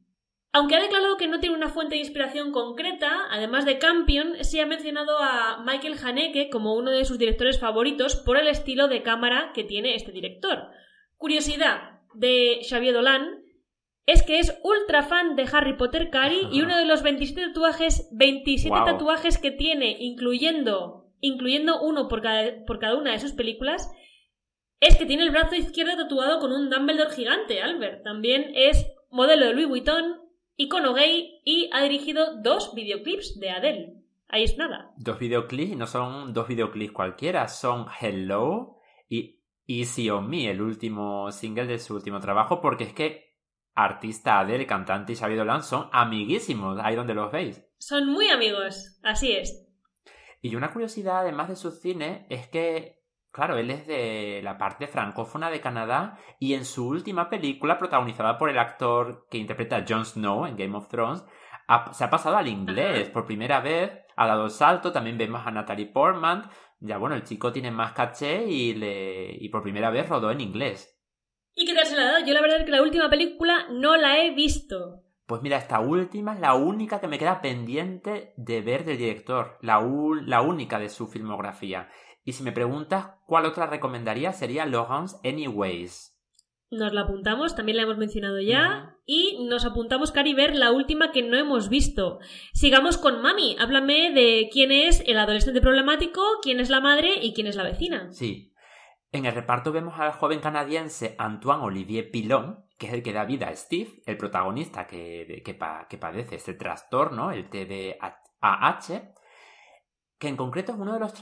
Aunque 0.54 0.76
ha 0.76 0.82
declarado 0.82 1.18
que 1.18 1.28
no 1.28 1.40
tiene 1.40 1.56
una 1.56 1.70
fuente 1.70 1.96
de 1.96 2.02
inspiración 2.02 2.52
concreta, 2.52 3.26
además 3.32 3.66
de 3.66 3.80
Campion, 3.80 4.44
se 4.44 4.62
ha 4.62 4.68
mencionado 4.68 5.18
a 5.18 5.64
Michael 5.66 5.98
Haneke 6.04 6.52
como 6.52 6.76
uno 6.76 6.92
de 6.92 7.04
sus 7.04 7.18
directores 7.18 7.60
favoritos 7.60 8.16
por 8.16 8.38
el 8.38 8.48
estilo 8.48 8.88
de 8.88 9.02
cámara 9.02 9.54
que 9.56 9.64
tiene 9.64 9.96
este 9.96 10.12
director. 10.12 10.68
Curiosidad 11.16 12.02
de 12.14 12.60
Xavier 12.62 12.94
Dolan 12.94 13.44
es 14.06 14.22
que 14.22 14.38
es 14.38 14.56
ultra 14.64 15.02
fan 15.02 15.36
de 15.36 15.50
Harry 15.52 15.74
Potter 15.74 16.12
Cari 16.12 16.48
y 16.52 16.62
uno 16.62 16.78
de 16.78 16.86
los 16.86 17.02
27 17.02 17.48
tatuajes, 17.48 18.08
27 18.12 18.78
tatuajes 18.86 19.40
que 19.40 19.50
tiene, 19.50 19.98
incluyendo 20.00 21.07
incluyendo 21.22 21.82
uno 21.82 22.08
por 22.08 22.22
cada, 22.22 22.66
por 22.66 22.80
cada 22.80 22.96
una 22.96 23.12
de 23.12 23.20
sus 23.20 23.34
películas, 23.34 23.92
es 24.80 24.98
que 24.98 25.06
tiene 25.06 25.24
el 25.24 25.32
brazo 25.32 25.56
izquierdo 25.56 25.98
tatuado 25.98 26.40
con 26.40 26.52
un 26.52 26.70
Dumbledore 26.70 27.14
gigante, 27.14 27.62
Albert. 27.62 28.04
También 28.04 28.52
es 28.54 28.86
modelo 29.10 29.48
de 29.48 29.54
Louis 29.54 29.68
Vuitton, 29.68 30.22
icono 30.56 30.94
gay 30.94 31.42
y 31.44 31.70
ha 31.74 31.82
dirigido 31.84 32.42
dos 32.42 32.74
videoclips 32.76 33.40
de 33.40 33.50
Adele. 33.50 33.94
Ahí 34.30 34.44
es 34.44 34.58
nada. 34.58 34.92
Dos 34.98 35.18
videoclips, 35.20 35.78
no 35.78 35.88
son 35.88 36.34
dos 36.34 36.48
videoclips 36.48 36.92
cualquiera, 36.92 37.48
son 37.48 37.88
Hello 38.00 38.78
y 39.10 39.40
Easy 39.66 40.10
on 40.10 40.30
Me, 40.30 40.50
el 40.50 40.62
último 40.62 41.32
single 41.32 41.66
de 41.66 41.80
su 41.80 41.96
último 41.96 42.20
trabajo, 42.20 42.62
porque 42.62 42.86
es 42.86 42.94
que 42.94 43.36
artista 43.74 44.40
Adele, 44.40 44.66
cantante 44.66 45.14
y 45.14 45.16
Xavier 45.16 45.40
Dolan 45.40 45.64
son 45.64 45.90
amiguísimos, 45.92 46.80
ahí 46.82 46.96
donde 46.96 47.14
los 47.14 47.32
veis. 47.32 47.64
Son 47.78 48.08
muy 48.08 48.30
amigos, 48.30 49.00
así 49.04 49.32
es. 49.32 49.67
Y 50.42 50.56
una 50.56 50.72
curiosidad, 50.72 51.20
además 51.20 51.50
de 51.50 51.56
su 51.56 51.72
cine, 51.72 52.26
es 52.30 52.48
que, 52.48 53.02
claro, 53.32 53.58
él 53.58 53.72
es 53.72 53.88
de 53.88 54.42
la 54.44 54.58
parte 54.58 54.88
francófona 54.88 55.50
de 55.50 55.62
Canadá 55.62 56.18
y 56.40 56.54
en 56.54 56.66
su 56.66 56.88
última 56.88 57.30
película, 57.30 57.78
protagonizada 57.78 58.38
por 58.38 58.50
el 58.50 58.60
actor 58.60 59.28
que 59.30 59.38
interpreta 59.38 59.78
a 59.78 59.86
Jon 59.88 60.06
Snow 60.06 60.46
en 60.46 60.58
Game 60.58 60.78
of 60.78 60.88
Thrones, 60.88 61.24
se 61.92 62.04
ha 62.04 62.10
pasado 62.10 62.38
al 62.38 62.48
inglés 62.48 63.10
por 63.10 63.26
primera 63.26 63.60
vez, 63.60 63.92
ha 64.16 64.28
dado 64.28 64.46
el 64.46 64.52
salto, 64.52 64.92
también 64.92 65.18
vemos 65.18 65.46
a 65.46 65.52
Natalie 65.52 65.88
Portman, 65.88 66.50
ya 66.80 66.98
bueno, 66.98 67.16
el 67.16 67.24
chico 67.24 67.52
tiene 67.52 67.72
más 67.72 67.94
caché 67.94 68.46
y, 68.46 68.74
le, 68.74 69.32
y 69.32 69.50
por 69.50 69.64
primera 69.64 69.90
vez 69.90 70.08
rodó 70.08 70.32
en 70.32 70.42
inglés. 70.42 70.94
¿Y 71.56 71.66
qué 71.66 71.74
tal 71.74 71.86
se 71.88 71.96
la 71.96 72.04
ha 72.04 72.12
dado? 72.12 72.26
Yo 72.26 72.34
la 72.34 72.42
verdad 72.42 72.60
es 72.60 72.66
que 72.66 72.72
la 72.72 72.84
última 72.84 73.10
película 73.10 73.68
no 73.72 73.98
la 73.98 74.20
he 74.20 74.34
visto. 74.34 75.04
Pues 75.28 75.42
mira, 75.42 75.58
esta 75.58 75.82
última 75.82 76.34
es 76.34 76.40
la 76.40 76.56
única 76.56 77.02
que 77.02 77.10
me 77.10 77.20
queda 77.20 77.42
pendiente 77.42 78.34
de 78.38 78.62
ver 78.62 78.86
del 78.86 78.98
director, 78.98 79.58
la, 79.62 79.86
la 80.26 80.42
única 80.42 80.80
de 80.80 80.88
su 80.88 81.08
filmografía. 81.08 81.90
Y 82.24 82.32
si 82.32 82.44
me 82.44 82.54
preguntas 82.54 83.10
cuál 83.26 83.46
otra 83.46 83.68
recomendaría 83.68 84.32
sería 84.32 84.66
Laurence 84.66 85.18
Anyways. 85.28 86.18
Nos 86.72 86.94
la 86.94 87.02
apuntamos, 87.02 87.56
también 87.56 87.76
la 87.76 87.84
hemos 87.84 87.98
mencionado 87.98 88.40
ya. 88.40 88.98
Y 89.06 89.46
nos 89.48 89.66
apuntamos, 89.66 90.12
Cari, 90.12 90.34
ver 90.34 90.56
la 90.56 90.72
última 90.72 91.12
que 91.12 91.24
no 91.24 91.38
hemos 91.38 91.68
visto. 91.68 92.20
Sigamos 92.54 92.98
con 92.98 93.22
Mami. 93.22 93.58
Háblame 93.60 94.12
de 94.14 94.50
quién 94.52 94.72
es 94.72 95.04
el 95.08 95.18
adolescente 95.18 95.60
problemático, 95.60 96.22
quién 96.42 96.62
es 96.62 96.70
la 96.70 96.80
madre 96.80 97.20
y 97.22 97.34
quién 97.34 97.48
es 97.48 97.56
la 97.56 97.64
vecina. 97.64 98.12
Sí. 98.12 98.54
En 99.12 99.26
el 99.26 99.34
reparto 99.34 99.72
vemos 99.72 100.00
al 100.00 100.12
joven 100.12 100.40
canadiense 100.40 101.16
Antoine 101.18 101.64
Olivier 101.64 102.12
Pilon, 102.12 102.66
que 102.78 102.88
es 102.88 102.94
el 102.94 103.04
que 103.04 103.14
da 103.14 103.26
vida 103.26 103.48
a 103.48 103.56
Steve, 103.56 104.02
el 104.06 104.18
protagonista 104.18 104.86
que, 104.86 105.42
que 105.44 105.98
padece 105.98 106.36
este 106.36 106.54
trastorno, 106.54 107.32
el 107.32 107.50
TDAH, 107.50 109.14
que 110.20 110.28
en 110.28 110.36
concreto 110.36 110.74
es 110.74 110.78
uno 110.78 110.94
de 110.94 111.00
los, 111.00 111.14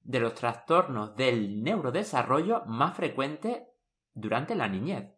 de 0.00 0.20
los 0.20 0.34
trastornos 0.34 1.14
del 1.14 1.62
neurodesarrollo 1.62 2.64
más 2.66 2.96
frecuentes 2.96 3.62
durante 4.12 4.54
la 4.54 4.68
niñez. 4.68 5.14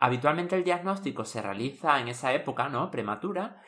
Habitualmente 0.00 0.56
el 0.56 0.64
diagnóstico 0.64 1.24
se 1.24 1.42
realiza 1.42 2.00
en 2.00 2.08
esa 2.08 2.32
época, 2.32 2.68
¿no? 2.68 2.90
Prematura, 2.90 3.62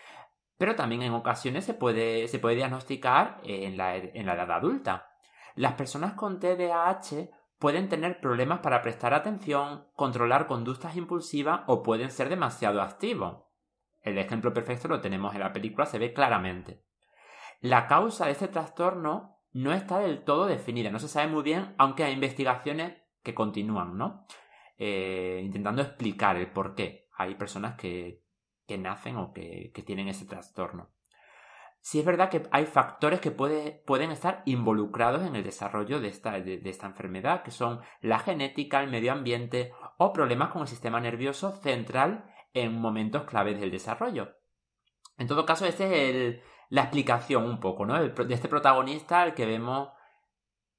pero 0.56 0.74
también 0.74 1.02
en 1.02 1.12
ocasiones 1.12 1.64
se 1.64 1.74
puede, 1.74 2.26
se 2.26 2.38
puede 2.38 2.56
diagnosticar 2.56 3.40
en 3.44 3.76
la, 3.76 3.96
en 3.96 4.26
la 4.26 4.34
edad 4.34 4.50
adulta. 4.50 5.10
Las 5.54 5.74
personas 5.74 6.14
con 6.14 6.40
TDAH 6.40 7.30
pueden 7.62 7.88
tener 7.88 8.18
problemas 8.18 8.58
para 8.58 8.82
prestar 8.82 9.14
atención, 9.14 9.86
controlar 9.94 10.48
conductas 10.48 10.96
impulsivas 10.96 11.60
o 11.68 11.84
pueden 11.84 12.10
ser 12.10 12.28
demasiado 12.28 12.82
activos. 12.82 13.44
El 14.00 14.18
ejemplo 14.18 14.52
perfecto 14.52 14.88
lo 14.88 15.00
tenemos 15.00 15.32
en 15.32 15.42
la 15.42 15.52
película, 15.52 15.86
se 15.86 16.00
ve 16.00 16.12
claramente. 16.12 16.82
La 17.60 17.86
causa 17.86 18.26
de 18.26 18.32
este 18.32 18.48
trastorno 18.48 19.38
no 19.52 19.72
está 19.72 20.00
del 20.00 20.24
todo 20.24 20.46
definida, 20.46 20.90
no 20.90 20.98
se 20.98 21.06
sabe 21.06 21.28
muy 21.28 21.44
bien, 21.44 21.76
aunque 21.78 22.02
hay 22.02 22.14
investigaciones 22.14 23.00
que 23.22 23.32
continúan, 23.32 23.96
¿no? 23.96 24.26
Eh, 24.76 25.40
intentando 25.44 25.82
explicar 25.82 26.36
el 26.36 26.50
por 26.50 26.74
qué 26.74 27.10
hay 27.16 27.36
personas 27.36 27.76
que, 27.76 28.24
que 28.66 28.76
nacen 28.76 29.18
o 29.18 29.32
que, 29.32 29.70
que, 29.72 29.84
tienen 29.84 30.08
ese 30.08 30.26
trastorno. 30.26 30.90
Sí 31.84 31.98
es 31.98 32.04
verdad 32.04 32.30
que 32.30 32.44
hay 32.52 32.64
factores 32.66 33.20
que 33.20 33.32
pueden 33.32 34.12
estar 34.12 34.42
involucrados 34.46 35.22
en 35.26 35.34
el 35.34 35.42
desarrollo 35.42 36.00
de 36.00 36.08
esta, 36.08 36.40
de, 36.40 36.60
esta 36.64 36.86
enfermedad, 36.86 37.42
que 37.42 37.50
son 37.50 37.80
la 38.00 38.20
genética, 38.20 38.80
el 38.80 38.88
medio 38.88 39.10
ambiente 39.10 39.72
o 39.98 40.12
problemas 40.12 40.50
con 40.50 40.62
el 40.62 40.68
sistema 40.68 41.00
nervioso 41.00 41.50
central 41.50 42.24
en 42.54 42.72
momentos 42.80 43.24
claves 43.24 43.58
del 43.58 43.72
desarrollo. 43.72 44.36
En 45.18 45.26
todo 45.26 45.44
caso, 45.44 45.66
esta 45.66 45.84
es 45.84 46.40
la 46.68 46.82
explicación 46.82 47.44
un 47.44 47.58
poco, 47.58 47.84
¿no? 47.84 48.00
de 48.00 48.34
este 48.34 48.48
protagonista 48.48 49.20
al 49.20 49.34
que 49.34 49.44
vemos 49.44 49.88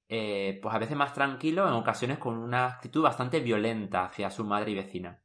eh, 0.08 0.60
pues 0.62 0.74
a 0.74 0.80
veces 0.80 0.96
más 0.96 1.14
tranquilo, 1.14 1.68
en 1.68 1.74
ocasiones 1.74 2.18
con 2.18 2.38
una 2.38 2.68
actitud 2.68 3.02
bastante 3.02 3.42
violenta 3.42 4.06
hacia 4.06 4.30
su 4.30 4.46
madre 4.46 4.72
y 4.72 4.76
vecina. 4.76 5.22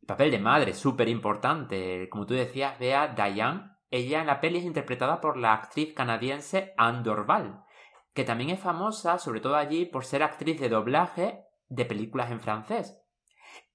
El 0.00 0.06
papel 0.06 0.30
de 0.30 0.38
madre, 0.38 0.72
súper 0.72 1.08
importante. 1.08 2.08
Como 2.08 2.24
tú 2.24 2.32
decías, 2.34 2.78
vea 2.78 3.08
Diane. 3.08 3.77
Ella 3.90 4.20
en 4.20 4.26
la 4.26 4.40
peli 4.40 4.58
es 4.58 4.64
interpretada 4.64 5.20
por 5.20 5.36
la 5.36 5.54
actriz 5.54 5.94
canadiense 5.94 6.74
Anne 6.76 7.02
Dorval, 7.02 7.64
que 8.12 8.24
también 8.24 8.50
es 8.50 8.60
famosa, 8.60 9.18
sobre 9.18 9.40
todo 9.40 9.56
allí, 9.56 9.86
por 9.86 10.04
ser 10.04 10.22
actriz 10.22 10.60
de 10.60 10.68
doblaje 10.68 11.44
de 11.68 11.84
películas 11.84 12.30
en 12.30 12.40
francés. 12.40 13.00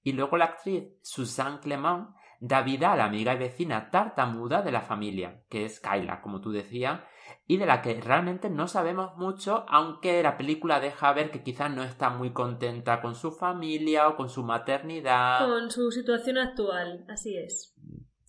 Y 0.02 0.12
luego 0.12 0.36
la 0.36 0.46
actriz 0.46 0.84
Suzanne 1.02 1.60
Clement 1.60 2.08
da 2.40 2.62
vida 2.62 2.92
a 2.92 2.96
la 2.96 3.06
amiga 3.06 3.34
y 3.34 3.38
vecina 3.38 3.90
tartamuda 3.90 4.62
de 4.62 4.70
la 4.70 4.82
familia, 4.82 5.42
que 5.48 5.64
es 5.64 5.80
Kyla, 5.80 6.20
como 6.20 6.40
tú 6.40 6.52
decías, 6.52 7.00
y 7.46 7.56
de 7.56 7.66
la 7.66 7.80
que 7.80 8.00
realmente 8.00 8.50
no 8.50 8.68
sabemos 8.68 9.16
mucho, 9.16 9.64
aunque 9.68 10.22
la 10.22 10.36
película 10.36 10.78
deja 10.78 11.12
ver 11.12 11.30
que 11.30 11.42
quizás 11.42 11.70
no 11.70 11.82
está 11.82 12.10
muy 12.10 12.32
contenta 12.32 13.00
con 13.00 13.14
su 13.14 13.32
familia 13.32 14.08
o 14.08 14.16
con 14.16 14.28
su 14.28 14.44
maternidad. 14.44 15.46
Con 15.48 15.70
su 15.70 15.90
situación 15.90 16.38
actual, 16.38 17.04
así 17.08 17.36
es. 17.36 17.74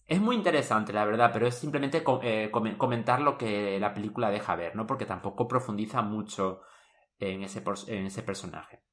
Es 0.06 0.22
muy 0.22 0.36
interesante, 0.36 0.94
la 0.94 1.06
verdad, 1.06 1.32
pero 1.34 1.48
es 1.48 1.56
simplemente 1.56 2.04
eh, 2.24 2.52
comentar 2.52 3.22
lo 3.22 3.38
que 3.38 3.80
la 3.80 3.94
película 3.94 4.30
deja 4.30 4.56
ver, 4.56 4.76
¿no? 4.76 4.86
Porque 4.86 5.06
tampoco 5.06 5.48
profundiza 5.48 6.02
mucho 6.02 6.62
en 7.18 7.44
ese, 7.44 7.64
en 7.88 8.06
ese 8.06 8.22
personaje. 8.22 8.84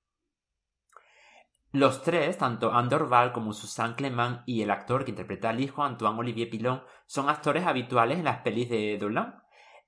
Los 1.70 2.02
tres, 2.02 2.38
tanto 2.38 2.72
Andor 2.72 3.08
Val 3.08 3.32
como 3.32 3.52
Susan 3.52 3.94
Clement 3.94 4.42
y 4.46 4.62
el 4.62 4.70
actor 4.70 5.04
que 5.04 5.10
interpreta 5.10 5.50
al 5.50 5.60
hijo, 5.60 5.82
Antoine 5.82 6.18
Olivier 6.18 6.50
Pilon, 6.50 6.82
son 7.06 7.28
actores 7.28 7.66
habituales 7.66 8.18
en 8.18 8.24
las 8.24 8.38
pelis 8.38 8.68
de 8.68 8.98
Dolan 8.98 9.42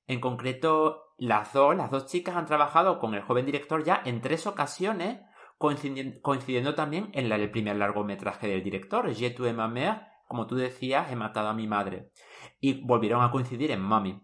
en 0.07 0.21
concreto, 0.21 1.15
las 1.17 1.53
dos, 1.53 1.75
las 1.75 1.91
dos 1.91 2.07
chicas 2.07 2.37
han 2.37 2.47
trabajado 2.47 2.99
con 2.99 3.15
el 3.15 3.23
joven 3.23 3.47
director 3.47 3.85
ya 3.85 4.03
en 4.05 4.21
tres 4.21 4.47
ocasiones, 4.47 5.21
coincidiendo, 5.57 6.75
también 6.75 7.09
en 7.13 7.33
el 7.33 7.51
primer 7.51 7.77
largometraje 7.77 8.49
del 8.49 8.63
director, 8.63 9.15
Je 9.15 9.31
tue 9.31 9.53
ma 9.55 9.69
mère, 9.69 10.03
como 10.27 10.47
tú 10.47 10.57
decías, 10.57 11.11
he 11.11 11.17
matado 11.17 11.49
a 11.49 11.55
mi 11.55 11.67
madre. 11.67 12.11
Y 12.61 12.85
volvieron 12.85 13.23
a 13.23 13.31
coincidir 13.31 13.71
en 13.71 13.81
Mami. 13.81 14.21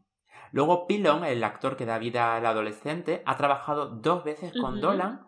Luego 0.53 0.87
Pilon, 0.87 1.25
el 1.25 1.45
actor 1.45 1.77
que 1.77 1.87
da 1.87 1.99
vida 1.99 2.37
al 2.37 2.47
adolescente, 2.47 3.23
ha 3.27 3.37
trabajado 3.37 3.87
dos 3.87 4.25
veces 4.25 4.53
con 4.61 4.81
Dolan 4.81 5.27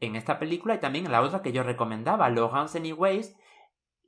en 0.00 0.16
esta 0.16 0.38
película 0.38 0.74
y 0.74 0.80
también 0.80 1.06
en 1.06 1.12
la 1.12 1.20
otra 1.20 1.42
que 1.42 1.52
yo 1.52 1.62
recomendaba, 1.62 2.30
Laurence 2.30 2.78
Anyways, 2.78 3.36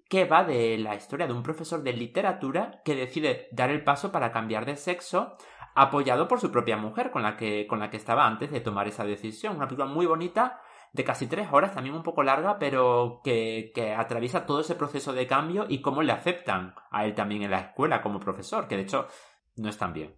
que 0.08 0.24
va 0.24 0.44
de 0.44 0.78
la 0.78 0.94
historia 0.94 1.26
de 1.26 1.32
un 1.32 1.42
profesor 1.42 1.82
de 1.82 1.92
literatura 1.92 2.80
que 2.84 2.94
decide 2.94 3.48
dar 3.52 3.70
el 3.70 3.84
paso 3.84 4.10
para 4.12 4.32
cambiar 4.32 4.66
de 4.66 4.76
sexo 4.76 5.36
apoyado 5.74 6.28
por 6.28 6.40
su 6.40 6.50
propia 6.50 6.76
mujer 6.76 7.10
con 7.10 7.22
la 7.22 7.36
que, 7.36 7.66
con 7.66 7.80
la 7.80 7.90
que 7.90 7.96
estaba 7.96 8.26
antes 8.26 8.50
de 8.50 8.60
tomar 8.60 8.86
esa 8.86 9.04
decisión. 9.04 9.56
Una 9.56 9.66
película 9.66 9.88
muy 9.88 10.06
bonita, 10.06 10.60
de 10.94 11.04
casi 11.04 11.26
tres 11.26 11.48
horas, 11.50 11.74
también 11.74 11.96
un 11.96 12.04
poco 12.04 12.22
larga, 12.22 12.56
pero 12.58 13.20
que, 13.24 13.72
que 13.74 13.92
atraviesa 13.92 14.46
todo 14.46 14.60
ese 14.60 14.76
proceso 14.76 15.12
de 15.12 15.26
cambio 15.26 15.66
y 15.68 15.80
cómo 15.80 16.02
le 16.02 16.12
aceptan 16.12 16.74
a 16.92 17.04
él 17.04 17.14
también 17.14 17.42
en 17.42 17.50
la 17.50 17.58
escuela 17.58 18.00
como 18.00 18.20
profesor, 18.20 18.68
que 18.68 18.76
de 18.76 18.82
hecho 18.82 19.08
no 19.56 19.68
es 19.68 19.76
tan 19.76 19.92
bien. 19.92 20.14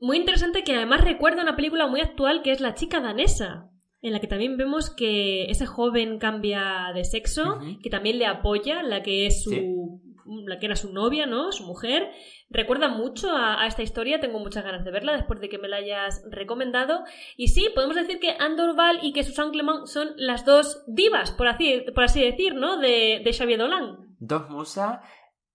Muy 0.00 0.18
interesante 0.18 0.62
que 0.62 0.76
además 0.76 1.00
recuerda 1.00 1.42
una 1.42 1.56
película 1.56 1.88
muy 1.88 2.00
actual 2.00 2.42
que 2.42 2.52
es 2.52 2.60
La 2.60 2.74
chica 2.74 3.00
danesa, 3.00 3.70
en 4.02 4.12
la 4.12 4.20
que 4.20 4.28
también 4.28 4.56
vemos 4.56 4.88
que 4.88 5.46
ese 5.46 5.66
joven 5.66 6.18
cambia 6.18 6.92
de 6.94 7.04
sexo, 7.04 7.58
que 7.82 7.90
también 7.90 8.18
le 8.18 8.26
apoya, 8.26 8.84
la 8.84 9.02
que 9.02 9.26
es 9.26 9.42
su 9.42 10.00
la 10.26 10.58
que 10.58 10.66
era 10.66 10.76
su 10.76 10.92
novia, 10.92 11.26
¿no? 11.26 11.52
Su 11.52 11.64
mujer. 11.64 12.10
Recuerda 12.50 12.88
mucho 12.88 13.30
a, 13.34 13.66
esta 13.66 13.82
historia, 13.82 14.20
tengo 14.20 14.38
muchas 14.38 14.64
ganas 14.64 14.84
de 14.84 14.90
verla 14.90 15.12
después 15.12 15.40
de 15.40 15.48
que 15.48 15.58
me 15.58 15.68
la 15.68 15.76
hayas 15.76 16.22
recomendado. 16.30 17.04
Y 17.36 17.48
sí, 17.48 17.68
podemos 17.74 17.96
decir 17.96 18.20
que 18.20 18.36
Andor 18.38 18.76
Val 18.76 19.00
y 19.02 19.12
que 19.12 19.24
Susan 19.24 19.50
Clement 19.50 19.86
son 19.86 20.10
las 20.16 20.44
dos 20.44 20.84
divas, 20.86 21.30
por 21.32 21.48
así, 21.48 21.84
por 21.94 22.04
así 22.04 22.22
decir, 22.22 22.54
¿no? 22.54 22.78
De, 22.78 23.22
de 23.24 23.32
Xavier 23.32 23.58
Dolan. 23.58 24.16
Dos 24.18 24.48
musas 24.50 25.00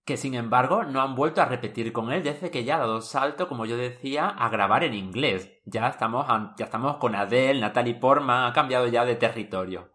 que 0.10 0.18
sin 0.18 0.34
embargo 0.34 0.86
no 0.86 1.02
han 1.02 1.14
vuelto 1.14 1.40
a 1.40 1.46
repetir 1.46 1.94
con 1.94 2.12
él 2.12 2.24
desde 2.24 2.50
que 2.50 2.64
ya 2.64 2.78
ha 2.78 2.80
dado 2.80 3.00
salto, 3.00 3.48
como 3.48 3.68
yo 3.68 3.78
decía, 3.78 4.28
a 4.28 4.50
grabar 4.50 4.84
en 4.84 4.96
inglés. 4.96 5.52
Ya 5.66 5.88
estamos, 5.88 6.26
ya 6.58 6.66
estamos 6.66 6.98
con 6.98 7.14
Adele, 7.14 7.60
Natalie 7.60 7.94
Portman, 7.94 8.50
ha 8.50 8.54
cambiado 8.54 8.88
ya 8.88 9.06
de 9.06 9.16
territorio. 9.16 9.92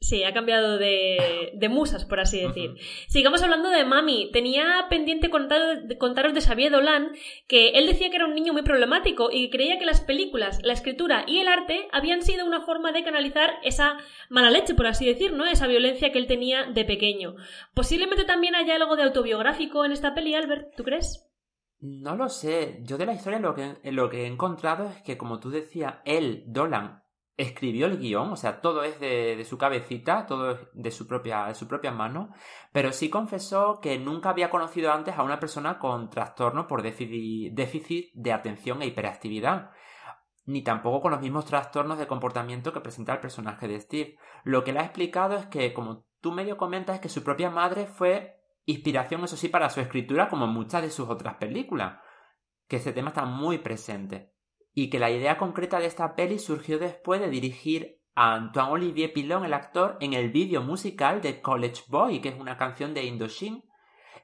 Sí, 0.00 0.24
ha 0.24 0.34
cambiado 0.34 0.76
de, 0.78 1.52
de 1.54 1.68
musas, 1.68 2.04
por 2.04 2.20
así 2.20 2.40
decir. 2.40 2.74
Sigamos 3.08 3.42
hablando 3.42 3.70
de 3.70 3.84
Mami. 3.84 4.30
Tenía 4.30 4.86
pendiente 4.90 5.30
contaros 5.30 6.34
de 6.34 6.40
Xavier 6.40 6.70
Dolan 6.70 7.12
que 7.48 7.70
él 7.70 7.86
decía 7.86 8.10
que 8.10 8.16
era 8.16 8.26
un 8.26 8.34
niño 8.34 8.52
muy 8.52 8.62
problemático 8.62 9.30
y 9.32 9.48
creía 9.48 9.78
que 9.78 9.86
las 9.86 10.02
películas, 10.02 10.60
la 10.62 10.74
escritura 10.74 11.24
y 11.26 11.38
el 11.38 11.48
arte 11.48 11.88
habían 11.92 12.22
sido 12.22 12.46
una 12.46 12.60
forma 12.60 12.92
de 12.92 13.04
canalizar 13.04 13.54
esa 13.64 13.96
mala 14.28 14.50
leche, 14.50 14.74
por 14.74 14.86
así 14.86 15.06
decir, 15.06 15.32
¿no? 15.32 15.46
Esa 15.46 15.66
violencia 15.66 16.12
que 16.12 16.18
él 16.18 16.26
tenía 16.26 16.66
de 16.66 16.84
pequeño. 16.84 17.36
Posiblemente 17.74 18.24
también 18.24 18.54
haya 18.54 18.76
algo 18.76 18.96
de 18.96 19.04
autobiográfico 19.04 19.84
en 19.84 19.92
esta 19.92 20.14
peli, 20.14 20.34
Albert, 20.34 20.76
¿tú 20.76 20.84
crees? 20.84 21.26
No 21.80 22.16
lo 22.16 22.28
sé. 22.28 22.80
Yo 22.82 22.98
de 22.98 23.06
la 23.06 23.14
historia 23.14 23.38
lo 23.38 23.54
que, 23.54 23.76
lo 23.84 24.10
que 24.10 24.24
he 24.24 24.26
encontrado 24.26 24.88
es 24.88 25.02
que, 25.02 25.16
como 25.16 25.40
tú 25.40 25.50
decías, 25.50 25.96
él, 26.04 26.44
Dolan, 26.46 27.02
escribió 27.36 27.86
el 27.86 27.98
guion, 27.98 28.32
o 28.32 28.36
sea, 28.36 28.60
todo 28.60 28.82
es 28.82 28.98
de, 28.98 29.44
su 29.44 29.58
cabecita, 29.58 30.26
todo 30.26 30.52
es 30.52 30.58
de 30.72 30.90
su 30.90 31.06
propia, 31.06 31.46
de 31.46 31.54
su 31.54 31.68
propia 31.68 31.90
mano, 31.92 32.30
pero 32.72 32.92
sí 32.92 33.10
confesó 33.10 33.80
que 33.80 33.98
nunca 33.98 34.30
había 34.30 34.50
conocido 34.50 34.92
antes 34.92 35.16
a 35.16 35.22
una 35.22 35.38
persona 35.38 35.78
con 35.78 36.08
trastorno 36.08 36.66
por 36.66 36.82
déficit, 36.82 37.52
déficit 37.52 38.10
de 38.14 38.32
atención 38.32 38.80
e 38.80 38.86
hiperactividad, 38.86 39.70
ni 40.46 40.62
tampoco 40.62 41.02
con 41.02 41.10
los 41.10 41.20
mismos 41.20 41.44
trastornos 41.44 41.98
de 41.98 42.06
comportamiento 42.06 42.72
que 42.72 42.80
presenta 42.80 43.12
el 43.12 43.20
personaje 43.20 43.68
de 43.68 43.80
Steve. 43.80 44.18
Lo 44.44 44.64
que 44.64 44.72
le 44.72 44.78
ha 44.78 44.84
explicado 44.84 45.36
es 45.36 45.46
que, 45.46 45.74
como 45.74 46.06
tú 46.20 46.32
medio 46.32 46.56
comentas, 46.56 46.96
es 46.96 47.00
que 47.02 47.08
su 47.08 47.22
propia 47.22 47.50
madre 47.50 47.86
fue 47.86 48.40
inspiración, 48.64 49.24
eso 49.24 49.36
sí, 49.36 49.48
para 49.48 49.68
su 49.70 49.80
escritura, 49.80 50.28
como 50.28 50.46
muchas 50.46 50.82
de 50.82 50.90
sus 50.90 51.08
otras 51.08 51.34
películas, 51.34 51.98
que 52.68 52.76
ese 52.76 52.92
tema 52.92 53.08
está 53.08 53.24
muy 53.24 53.58
presente 53.58 54.35
y 54.78 54.90
que 54.90 54.98
la 54.98 55.10
idea 55.10 55.38
concreta 55.38 55.80
de 55.80 55.86
esta 55.86 56.14
peli 56.14 56.38
surgió 56.38 56.78
después 56.78 57.18
de 57.18 57.30
dirigir 57.30 58.02
a 58.14 58.34
Antoine 58.34 58.72
Olivier 58.72 59.10
Pilon, 59.10 59.46
el 59.46 59.54
actor, 59.54 59.96
en 60.00 60.12
el 60.12 60.30
vídeo 60.30 60.60
musical 60.60 61.22
de 61.22 61.40
College 61.40 61.84
Boy, 61.88 62.20
que 62.20 62.28
es 62.28 62.38
una 62.38 62.58
canción 62.58 62.92
de 62.92 63.04
Indochine, 63.04 63.64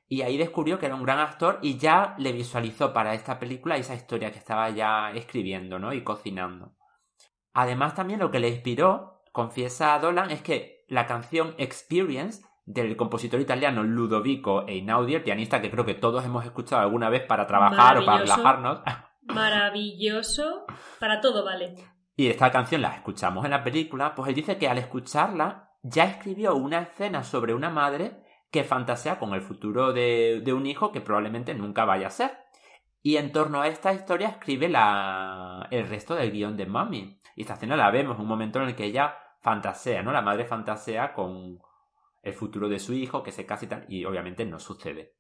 y 0.08 0.20
ahí 0.20 0.36
descubrió 0.36 0.78
que 0.78 0.84
era 0.84 0.94
un 0.94 1.04
gran 1.04 1.20
actor 1.20 1.58
y 1.62 1.78
ya 1.78 2.14
le 2.18 2.32
visualizó 2.32 2.92
para 2.92 3.14
esta 3.14 3.38
película 3.38 3.78
esa 3.78 3.94
historia 3.94 4.30
que 4.30 4.38
estaba 4.38 4.68
ya 4.68 5.10
escribiendo, 5.12 5.78
¿no? 5.78 5.94
Y 5.94 6.04
cocinando. 6.04 6.74
Además, 7.54 7.94
también 7.94 8.20
lo 8.20 8.30
que 8.30 8.38
le 8.38 8.50
inspiró, 8.50 9.22
confiesa 9.32 9.94
a 9.94 10.00
Dolan, 10.00 10.30
es 10.30 10.42
que 10.42 10.84
la 10.86 11.06
canción 11.06 11.54
Experience 11.56 12.44
del 12.66 12.94
compositor 12.98 13.40
italiano 13.40 13.84
Ludovico 13.84 14.68
Einaudi, 14.68 15.14
el 15.14 15.24
pianista 15.24 15.62
que 15.62 15.70
creo 15.70 15.86
que 15.86 15.94
todos 15.94 16.26
hemos 16.26 16.44
escuchado 16.44 16.82
alguna 16.82 17.08
vez 17.08 17.22
para 17.22 17.46
trabajar 17.46 17.96
o 17.96 18.04
para 18.04 18.18
relajarnos, 18.18 18.82
maravilloso, 19.22 20.66
para 20.98 21.20
todo 21.20 21.44
vale. 21.44 21.74
Y 22.16 22.28
esta 22.28 22.50
canción 22.50 22.82
la 22.82 22.94
escuchamos 22.94 23.44
en 23.44 23.52
la 23.52 23.64
película, 23.64 24.14
pues 24.14 24.28
él 24.28 24.34
dice 24.34 24.58
que 24.58 24.68
al 24.68 24.78
escucharla 24.78 25.70
ya 25.82 26.04
escribió 26.04 26.54
una 26.54 26.80
escena 26.80 27.24
sobre 27.24 27.54
una 27.54 27.70
madre 27.70 28.22
que 28.50 28.64
fantasea 28.64 29.18
con 29.18 29.32
el 29.32 29.40
futuro 29.40 29.92
de, 29.92 30.44
un 30.54 30.66
hijo 30.66 30.92
que 30.92 31.00
probablemente 31.00 31.54
nunca 31.54 31.84
vaya 31.84 32.08
a 32.08 32.10
ser. 32.10 32.38
Y 33.02 33.16
en 33.16 33.32
torno 33.32 33.62
a 33.62 33.68
esta 33.68 33.92
historia 33.92 34.28
escribe 34.28 34.68
la, 34.68 35.66
el 35.70 35.88
resto 35.88 36.14
del 36.14 36.30
guion 36.30 36.56
de 36.56 36.66
Mami. 36.66 37.20
Y 37.34 37.40
esta 37.40 37.54
escena 37.54 37.76
la 37.76 37.90
vemos, 37.90 38.18
un 38.18 38.28
momento 38.28 38.60
en 38.60 38.68
el 38.68 38.76
que 38.76 38.84
ella 38.84 39.16
fantasea, 39.40 40.02
¿no? 40.02 40.12
La 40.12 40.20
madre 40.20 40.44
fantasea 40.44 41.14
con 41.14 41.58
el 42.22 42.34
futuro 42.34 42.68
de 42.68 42.78
su 42.78 42.92
hijo, 42.92 43.22
que 43.22 43.32
se 43.32 43.46
casa 43.46 43.64
y 43.64 43.68
tal, 43.68 43.86
y 43.88 44.04
obviamente 44.04 44.44
no 44.44 44.60
sucede. 44.60 45.16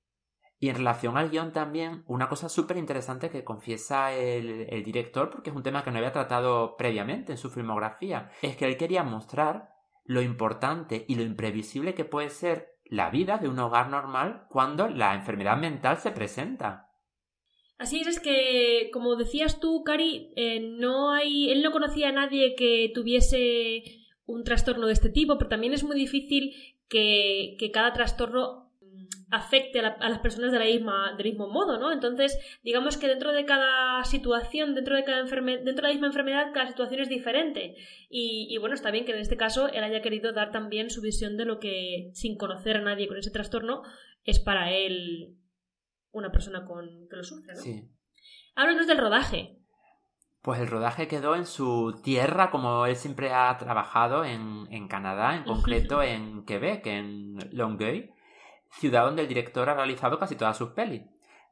Y 0.62 0.68
en 0.68 0.76
relación 0.76 1.16
al 1.16 1.28
guion 1.28 1.52
también, 1.52 2.04
una 2.06 2.28
cosa 2.28 2.48
súper 2.48 2.76
interesante 2.76 3.30
que 3.30 3.42
confiesa 3.42 4.14
el, 4.14 4.84
director, 4.84 5.28
porque 5.28 5.50
es 5.50 5.56
un 5.56 5.64
tema 5.64 5.82
que 5.82 5.90
no 5.90 5.98
había 5.98 6.12
tratado 6.12 6.76
previamente 6.76 7.32
en 7.32 7.38
su 7.38 7.50
filmografía, 7.50 8.30
es 8.42 8.56
que 8.56 8.66
él 8.66 8.76
quería 8.76 9.02
mostrar 9.02 9.70
lo 10.04 10.22
importante 10.22 11.04
y 11.08 11.16
lo 11.16 11.24
imprevisible 11.24 11.94
que 11.94 12.04
puede 12.04 12.30
ser 12.30 12.76
la 12.84 13.10
vida 13.10 13.38
de 13.38 13.48
un 13.48 13.58
hogar 13.58 13.88
normal 13.88 14.46
cuando 14.50 14.88
la 14.88 15.16
enfermedad 15.16 15.56
mental 15.56 15.96
se 15.98 16.12
presenta. 16.12 16.92
Así 17.76 18.00
es, 18.00 18.06
es 18.06 18.20
que, 18.20 18.88
como 18.92 19.16
decías 19.16 19.58
tú, 19.58 19.82
Cari, 19.82 20.32
eh, 20.36 20.60
no 20.60 21.10
hay, 21.10 21.50
él 21.50 21.64
no 21.64 21.72
conocía 21.72 22.10
a 22.10 22.12
nadie 22.12 22.54
que 22.54 22.92
tuviese 22.94 23.82
un 24.26 24.44
trastorno 24.44 24.86
de 24.86 24.92
este 24.92 25.08
tipo, 25.08 25.38
pero 25.38 25.48
también 25.48 25.72
es 25.72 25.82
muy 25.82 25.96
difícil 25.96 26.54
que, 26.88 27.56
que 27.58 27.72
cada 27.72 27.92
trastorno 27.92 28.61
afecte 29.32 29.80
a, 29.80 29.96
las 29.98 30.18
personas 30.18 30.52
de 30.52 30.58
la 30.58 30.66
misma, 30.66 31.14
del 31.16 31.28
mismo 31.28 31.48
modo, 31.48 31.78
¿no? 31.78 31.90
Entonces, 31.90 32.38
digamos 32.62 32.98
que 32.98 33.08
dentro 33.08 33.32
de 33.32 33.46
cada 33.46 34.04
situación, 34.04 34.74
dentro 34.74 34.94
de 34.94 35.04
cada 35.04 35.20
enfermedad, 35.20 35.64
dentro 35.64 35.82
de 35.82 35.88
la 35.88 35.94
misma 35.94 36.08
enfermedad, 36.08 36.52
cada 36.52 36.68
situación 36.68 37.00
es 37.00 37.08
diferente. 37.08 37.74
Y, 38.10 38.54
bueno, 38.58 38.74
está 38.74 38.90
bien 38.90 39.06
que 39.06 39.12
en 39.12 39.20
este 39.20 39.38
caso 39.38 39.68
él 39.68 39.82
haya 39.82 40.02
querido 40.02 40.34
dar 40.34 40.52
también 40.52 40.90
su 40.90 41.00
visión 41.00 41.38
de 41.38 41.46
lo 41.46 41.60
que, 41.60 42.10
sin 42.12 42.36
conocer 42.36 42.76
a 42.76 42.82
nadie 42.82 43.08
con 43.08 43.16
ese 43.16 43.30
trastorno, 43.30 43.82
es 44.24 44.38
para 44.38 44.70
él 44.70 45.34
una 46.10 46.30
persona 46.30 46.66
con, 46.66 47.08
que 47.08 47.16
lo 47.16 47.24
sufre, 47.24 47.54
¿no? 47.54 47.60
Sí. 47.60 47.88
Háblanos 48.54 48.86
del 48.86 48.98
rodaje. 48.98 49.56
Pues 50.42 50.60
el 50.60 50.66
rodaje 50.66 51.08
quedó 51.08 51.36
en 51.36 51.46
su 51.46 52.02
tierra, 52.04 52.50
como 52.50 52.84
él 52.84 52.96
siempre 52.96 53.32
ha 53.32 53.56
trabajado 53.56 54.26
en, 54.26 54.66
en 54.70 54.88
Canadá, 54.88 55.36
en 55.36 55.44
concreto 55.44 56.02
en 56.02 56.44
Quebec, 56.44 56.86
en 56.86 57.38
Longueuil 57.50 58.12
ciudad 58.72 59.04
donde 59.04 59.22
el 59.22 59.28
director 59.28 59.68
ha 59.68 59.74
realizado 59.74 60.18
casi 60.18 60.36
todas 60.36 60.56
sus 60.56 60.70
pelis. 60.70 61.02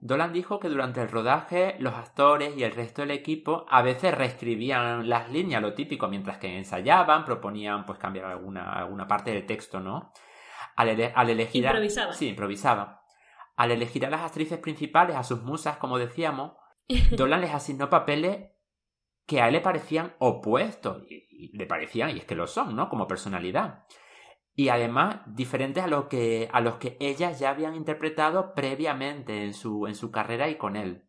Dolan 0.03 0.33
dijo 0.33 0.59
que 0.59 0.69
durante 0.69 1.03
el 1.03 1.11
rodaje 1.11 1.77
los 1.79 1.95
actores 1.95 2.57
y 2.57 2.65
el 2.65 2.73
resto 2.73 3.03
del 3.03 3.11
equipo 3.11 3.67
a 3.69 3.83
veces 3.83 4.17
reescribían 4.17 5.11
las 5.11 5.31
líneas, 5.31 5.61
lo 5.61 5.75
típico, 5.75 6.09
mientras 6.09 6.39
que 6.39 6.57
ensayaban, 6.57 7.27
proponían 7.27 7.85
pues 7.85 7.99
cambiar 7.99 8.25
alguna, 8.25 8.73
alguna 8.73 9.07
parte 9.07 9.31
del 9.31 9.45
texto, 9.45 9.79
¿no? 9.79 10.13
Al, 10.77 10.89
elegir. 11.29 11.69
Sí, 12.13 12.29
improvisaba. 12.29 13.03
Al 13.57 13.73
elegir 13.73 14.07
a 14.07 14.11
las 14.11 14.23
actrices 14.23 14.59
principales, 14.59 15.17
a 15.17 15.23
sus 15.23 15.43
musas, 15.43 15.77
como 15.77 15.99
decíamos, 15.99 16.53
Dolan 17.11 17.43
les 17.43 17.53
asignó 17.53 17.91
papeles 17.91 18.53
que 19.27 19.43
a 19.43 19.49
él 19.49 19.53
le 19.53 19.61
parecían 19.61 20.15
opuestos. 20.19 21.03
y 21.11 21.55
le 21.59 21.67
parecían, 21.67 22.17
y 22.17 22.21
es 22.21 22.25
que 22.25 22.35
lo 22.35 22.47
son, 22.47 22.75
¿no? 22.75 22.89
Como 22.89 23.07
personalidad 23.07 23.85
y 24.55 24.69
además 24.69 25.21
diferentes 25.27 25.83
a, 25.83 25.87
lo 25.87 26.09
que, 26.09 26.49
a 26.53 26.61
los 26.61 26.77
que 26.77 26.97
ellas 27.01 27.39
ya 27.39 27.51
habían 27.51 27.75
interpretado 27.75 28.55
previamente 28.55 29.45
en 29.45 29.55
su, 29.55 29.87
en 29.87 29.95
su 29.95 30.11
carrera 30.11 30.49
y 30.49 30.57
con 30.57 30.77
él. 30.77 31.05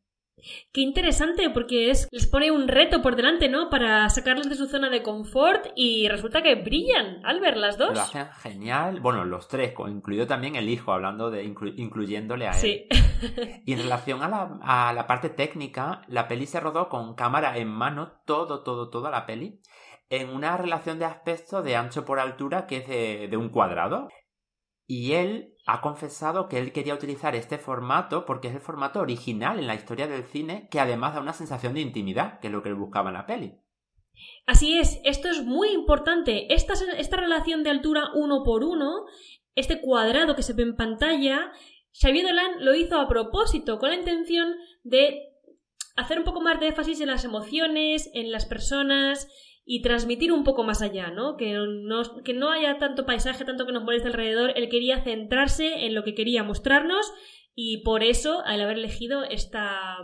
Qué 0.71 0.81
interesante, 0.81 1.49
porque 1.49 1.91
es, 1.91 2.07
les 2.11 2.27
pone 2.27 2.51
un 2.51 2.67
reto 2.67 3.01
por 3.01 3.15
delante, 3.15 3.49
¿no? 3.49 3.69
Para 3.69 4.09
sacarles 4.09 4.49
de 4.49 4.55
su 4.55 4.67
zona 4.67 4.89
de 4.89 5.03
confort 5.03 5.67
y 5.75 6.07
resulta 6.07 6.41
que 6.41 6.55
brillan 6.55 7.23
al 7.25 7.39
ver 7.39 7.57
las 7.57 7.77
dos. 7.77 7.93
Lo 7.93 8.01
hacen 8.01 8.27
genial. 8.41 8.99
Bueno, 8.99 9.25
los 9.25 9.47
tres, 9.47 9.73
incluido 9.87 10.27
también 10.27 10.55
el 10.55 10.69
hijo, 10.69 10.93
hablando 10.93 11.29
de 11.29 11.43
incluyéndole 11.43 12.47
a 12.47 12.51
él. 12.51 12.57
Sí. 12.57 12.87
y 13.65 13.73
en 13.73 13.79
relación 13.83 14.23
a 14.23 14.29
la, 14.29 14.59
a 14.63 14.93
la 14.93 15.07
parte 15.07 15.29
técnica, 15.29 16.01
la 16.07 16.27
peli 16.27 16.47
se 16.47 16.59
rodó 16.59 16.89
con 16.89 17.15
cámara 17.15 17.57
en 17.57 17.67
mano, 17.67 18.21
todo, 18.25 18.63
todo, 18.63 18.89
toda 18.89 19.11
la 19.11 19.25
peli 19.25 19.61
en 20.11 20.29
una 20.29 20.57
relación 20.57 20.99
de 20.99 21.05
aspecto 21.05 21.63
de 21.63 21.77
ancho 21.77 22.05
por 22.05 22.19
altura 22.19 22.67
que 22.67 22.77
es 22.77 22.87
de, 23.31 23.37
un 23.37 23.49
cuadrado. 23.49 24.09
Y 24.85 25.13
él 25.13 25.55
ha 25.65 25.79
confesado 25.79 26.49
que 26.49 26.59
él 26.59 26.73
quería 26.73 26.93
utilizar 26.93 27.33
este 27.33 27.57
formato 27.57 28.25
porque 28.25 28.49
es 28.49 28.55
el 28.55 28.59
formato 28.59 28.99
original 28.99 29.57
en 29.57 29.67
la 29.67 29.75
historia 29.75 30.07
del 30.07 30.25
cine 30.25 30.67
que 30.69 30.81
además 30.81 31.13
da 31.13 31.21
una 31.21 31.31
sensación 31.31 31.73
de 31.73 31.79
intimidad, 31.79 32.41
que 32.41 32.47
es 32.47 32.53
lo 32.53 32.61
que 32.61 32.67
él 32.67 32.75
buscaba 32.75 33.09
en 33.09 33.13
la 33.13 33.25
peli. 33.25 33.57
Así 34.45 34.77
es, 34.77 34.99
esto 35.05 35.29
es 35.29 35.45
muy 35.45 35.69
importante. 35.69 36.53
Esta, 36.53 36.73
esta 36.97 37.15
relación 37.15 37.63
de 37.63 37.69
altura 37.69 38.09
uno 38.13 38.43
por 38.43 38.65
uno, 38.65 39.05
este 39.55 39.79
cuadrado 39.79 40.35
que 40.35 40.43
se 40.43 40.51
ve 40.51 40.63
en 40.63 40.75
pantalla, 40.75 41.53
Xavier 41.93 42.25
Dolan 42.25 42.65
lo 42.65 42.75
hizo 42.75 42.99
a 42.99 43.07
propósito, 43.07 43.79
con 43.79 43.89
la 43.89 43.95
intención 43.95 44.55
de 44.83 45.29
hacer 45.95 46.19
un 46.19 46.25
poco 46.25 46.41
más 46.41 46.59
de 46.59 46.67
énfasis 46.67 46.99
en 46.99 47.07
las 47.07 47.23
emociones, 47.23 48.09
en 48.13 48.29
las 48.31 48.45
personas, 48.45 49.29
y 49.65 49.81
transmitir 49.81 50.31
un 50.31 50.43
poco 50.43 50.63
más 50.63 50.81
allá, 50.81 51.11
¿no? 51.11 51.37
Que 51.37 51.53
no, 51.53 52.23
que 52.23 52.33
no 52.33 52.49
haya 52.49 52.77
tanto 52.77 53.05
paisaje, 53.05 53.45
tanto 53.45 53.65
que 53.65 53.73
nos 53.73 53.83
moleste 53.83 54.07
alrededor. 54.07 54.53
Él 54.55 54.69
quería 54.69 55.03
centrarse 55.03 55.85
en 55.85 55.95
lo 55.95 56.03
que 56.03 56.15
quería 56.15 56.43
mostrarnos 56.43 57.11
y 57.53 57.83
por 57.83 58.03
eso, 58.03 58.41
al 58.45 58.61
haber 58.61 58.77
elegido 58.77 59.23
esta, 59.23 59.97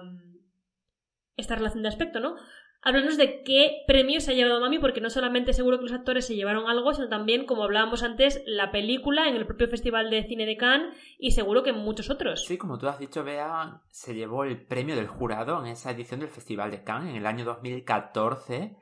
esta 1.37 1.55
relación 1.55 1.83
de 1.83 1.89
aspecto, 1.89 2.19
¿no? 2.19 2.35
Háblanos 2.83 3.17
de 3.17 3.43
qué 3.43 3.83
premios 3.87 4.23
se 4.23 4.31
ha 4.31 4.35
llevado 4.35 4.61
Mami, 4.61 4.79
porque 4.79 5.01
no 5.01 5.09
solamente 5.09 5.51
seguro 5.51 5.77
que 5.77 5.85
los 5.85 5.93
actores 5.93 6.27
se 6.27 6.35
llevaron 6.35 6.69
algo, 6.69 6.93
sino 6.93 7.09
también, 7.09 7.45
como 7.45 7.63
hablábamos 7.63 8.03
antes, 8.03 8.43
la 8.45 8.71
película 8.71 9.27
en 9.27 9.35
el 9.35 9.47
propio 9.47 9.67
Festival 9.67 10.09
de 10.11 10.23
Cine 10.23 10.45
de 10.45 10.55
Cannes 10.55 10.95
y 11.17 11.31
seguro 11.31 11.63
que 11.63 11.73
muchos 11.73 12.09
otros. 12.09 12.45
Sí, 12.45 12.57
como 12.57 12.77
tú 12.77 12.87
has 12.87 12.99
dicho, 12.99 13.23
Bea, 13.23 13.81
se 13.89 14.13
llevó 14.13 14.43
el 14.43 14.65
premio 14.65 14.95
del 14.95 15.07
jurado 15.07 15.59
en 15.59 15.71
esa 15.71 15.91
edición 15.91 16.19
del 16.19 16.29
Festival 16.29 16.69
de 16.69 16.83
Cannes 16.83 17.09
en 17.09 17.17
el 17.17 17.25
año 17.25 17.43
2014 17.43 18.77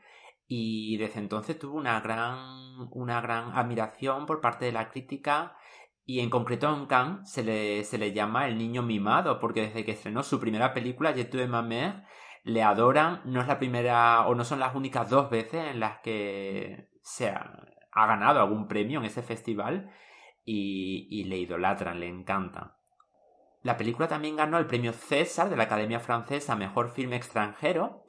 y 0.47 0.97
desde 0.97 1.19
entonces 1.19 1.57
tuvo 1.57 1.77
una 1.77 1.99
gran, 2.01 2.87
una 2.91 3.21
gran 3.21 3.57
admiración 3.57 4.25
por 4.25 4.41
parte 4.41 4.65
de 4.65 4.71
la 4.71 4.89
crítica 4.89 5.57
y 6.05 6.19
en 6.19 6.29
concreto 6.29 6.71
en 6.73 6.85
Cannes 6.85 7.31
se 7.31 7.43
le, 7.43 7.83
se 7.83 7.97
le 7.97 8.13
llama 8.13 8.47
el 8.47 8.57
niño 8.57 8.83
mimado 8.83 9.39
porque 9.39 9.61
desde 9.61 9.83
que 9.83 9.91
estrenó 9.91 10.21
su 10.21 10.39
primera 10.39 10.73
película, 10.73 11.13
Je 11.13 11.23
de 11.23 11.47
ma 11.47 11.63
mère, 11.63 12.05
le 12.43 12.61
adoran, 12.61 13.21
no 13.25 13.41
es 13.41 13.47
la 13.47 13.57
primera 13.57 14.27
o 14.27 14.35
no 14.35 14.43
son 14.43 14.59
las 14.59 14.75
únicas 14.75 15.09
dos 15.09 15.31
veces 15.31 15.65
en 15.71 15.79
las 15.79 15.99
que 16.01 16.89
se 17.01 17.29
ha, 17.29 17.65
ganado 17.91 18.39
algún 18.39 18.67
premio 18.67 18.99
en 18.99 19.05
ese 19.05 19.23
festival 19.23 19.89
y, 20.43 21.07
y 21.09 21.23
le 21.23 21.37
idolatran, 21.37 21.99
le 21.99 22.07
encanta. 22.07 22.77
La 23.63 23.77
película 23.77 24.07
también 24.07 24.35
ganó 24.35 24.59
el 24.59 24.67
premio 24.67 24.93
César 24.93 25.49
de 25.49 25.57
la 25.57 25.63
Academia 25.63 25.99
Francesa 25.99 26.55
Mejor 26.55 26.91
Filme 26.91 27.15
Extranjero 27.15 28.05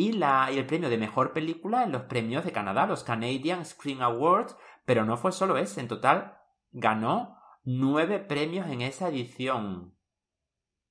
y, 0.00 0.12
la, 0.12 0.50
y 0.50 0.56
el 0.56 0.64
premio 0.64 0.88
de 0.88 0.96
mejor 0.96 1.34
película 1.34 1.84
en 1.84 1.92
los 1.92 2.02
premios 2.02 2.44
de 2.44 2.52
Canadá, 2.52 2.86
los 2.86 3.04
Canadian 3.04 3.66
Screen 3.66 4.00
Awards, 4.00 4.56
pero 4.86 5.04
no 5.04 5.18
fue 5.18 5.30
solo 5.30 5.58
ese, 5.58 5.80
en 5.80 5.88
total 5.88 6.38
ganó 6.72 7.36
nueve 7.64 8.18
premios 8.18 8.68
en 8.68 8.80
esa 8.80 9.08
edición. 9.08 9.94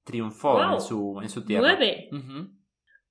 Triunfó 0.04 0.62
en, 0.62 0.80
su, 0.80 1.20
en 1.24 1.30
su 1.30 1.44
tierra. 1.44 1.62
¿Nueve? 1.62 2.10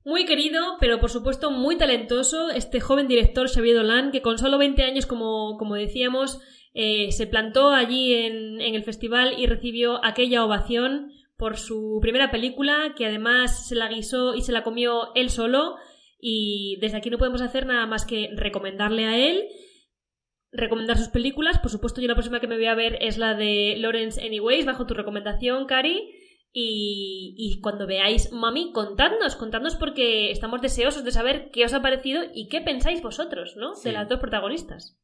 Muy 0.04 0.24
querido, 0.24 0.76
pero 0.78 1.00
por 1.00 1.10
supuesto 1.10 1.50
muy 1.50 1.76
talentoso, 1.76 2.50
este 2.50 2.80
joven 2.80 3.08
director 3.08 3.48
Xavier 3.48 3.76
Dolan, 3.76 4.12
que 4.12 4.22
con 4.22 4.38
solo 4.38 4.56
20 4.58 4.82
años, 4.82 5.06
como, 5.06 5.56
como 5.58 5.74
decíamos, 5.74 6.40
eh, 6.74 7.10
se 7.10 7.26
plantó 7.26 7.70
allí 7.70 8.14
en, 8.14 8.60
en 8.60 8.74
el 8.76 8.84
festival 8.84 9.34
y 9.36 9.46
recibió 9.46 10.04
aquella 10.04 10.44
ovación 10.44 11.10
por 11.36 11.56
su 11.56 11.98
primera 12.02 12.30
película, 12.30 12.94
que 12.96 13.06
además 13.06 13.68
se 13.68 13.74
la 13.74 13.88
guisó 13.88 14.34
y 14.34 14.42
se 14.42 14.52
la 14.52 14.64
comió 14.64 15.14
él 15.14 15.30
solo. 15.30 15.76
Y 16.18 16.78
desde 16.80 16.96
aquí 16.96 17.10
no 17.10 17.18
podemos 17.18 17.42
hacer 17.42 17.66
nada 17.66 17.86
más 17.86 18.04
que 18.04 18.30
recomendarle 18.34 19.06
a 19.06 19.16
él, 19.16 19.48
recomendar 20.50 20.98
sus 20.98 21.08
películas. 21.08 21.58
Por 21.58 21.70
supuesto, 21.70 22.00
yo 22.00 22.08
la 22.08 22.14
próxima 22.14 22.40
que 22.40 22.48
me 22.48 22.56
voy 22.56 22.66
a 22.66 22.74
ver 22.74 22.98
es 23.00 23.18
la 23.18 23.34
de 23.34 23.76
Lawrence 23.78 24.20
Anyways, 24.20 24.66
bajo 24.66 24.86
tu 24.86 24.94
recomendación, 24.94 25.66
Cari. 25.66 26.14
Y, 26.50 27.34
y, 27.36 27.60
cuando 27.60 27.86
veáis 27.86 28.32
Mami, 28.32 28.72
contadnos, 28.72 29.36
contadnos 29.36 29.76
porque 29.76 30.30
estamos 30.30 30.62
deseosos 30.62 31.04
de 31.04 31.12
saber 31.12 31.50
qué 31.52 31.66
os 31.66 31.74
ha 31.74 31.82
parecido 31.82 32.22
y 32.34 32.48
qué 32.48 32.62
pensáis 32.62 33.02
vosotros, 33.02 33.54
¿no? 33.56 33.74
Sí. 33.74 33.88
De 33.88 33.92
las 33.92 34.08
dos 34.08 34.18
protagonistas. 34.18 34.98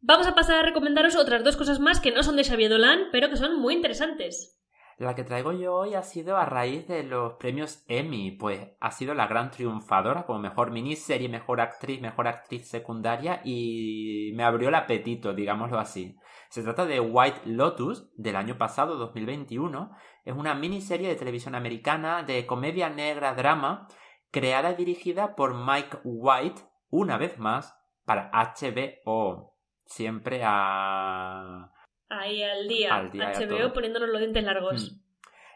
Vamos 0.00 0.26
a 0.26 0.34
pasar 0.34 0.58
a 0.58 0.62
recomendaros 0.62 1.16
otras 1.16 1.44
dos 1.44 1.56
cosas 1.56 1.78
más 1.78 2.00
que 2.00 2.10
no 2.10 2.22
son 2.22 2.36
de 2.36 2.44
Xavier 2.44 2.70
Dolan, 2.70 3.08
pero 3.12 3.28
que 3.28 3.36
son 3.36 3.60
muy 3.60 3.74
interesantes. 3.74 4.57
La 4.98 5.14
que 5.14 5.22
traigo 5.22 5.52
yo 5.52 5.76
hoy 5.76 5.94
ha 5.94 6.02
sido 6.02 6.36
a 6.36 6.44
raíz 6.44 6.88
de 6.88 7.04
los 7.04 7.34
premios 7.34 7.84
Emmy, 7.86 8.32
pues 8.32 8.72
ha 8.80 8.90
sido 8.90 9.14
la 9.14 9.28
gran 9.28 9.52
triunfadora 9.52 10.26
como 10.26 10.40
mejor 10.40 10.72
miniserie, 10.72 11.28
mejor 11.28 11.60
actriz, 11.60 12.00
mejor 12.00 12.26
actriz 12.26 12.68
secundaria 12.68 13.40
y 13.44 14.32
me 14.34 14.42
abrió 14.42 14.70
el 14.70 14.74
apetito, 14.74 15.34
digámoslo 15.34 15.78
así. 15.78 16.18
Se 16.48 16.64
trata 16.64 16.84
de 16.84 16.98
White 16.98 17.42
Lotus 17.44 18.10
del 18.16 18.34
año 18.34 18.58
pasado, 18.58 18.96
2021. 18.96 19.92
Es 20.24 20.34
una 20.34 20.56
miniserie 20.56 21.08
de 21.08 21.14
televisión 21.14 21.54
americana 21.54 22.24
de 22.24 22.44
comedia 22.44 22.90
negra 22.90 23.34
drama 23.34 23.86
creada 24.32 24.72
y 24.72 24.74
dirigida 24.74 25.36
por 25.36 25.54
Mike 25.54 25.98
White, 26.02 26.62
una 26.90 27.18
vez 27.18 27.38
más, 27.38 27.72
para 28.04 28.32
HBO. 28.32 29.54
Siempre 29.84 30.42
a 30.44 31.70
Ahí 32.08 32.42
al 32.42 32.68
día, 32.68 32.94
Al 32.94 33.10
día 33.10 33.32
HBO 33.32 33.72
poniéndonos 33.72 34.08
los 34.08 34.18
dientes 34.20 34.42
largos. 34.44 34.92
Mm. 34.92 35.08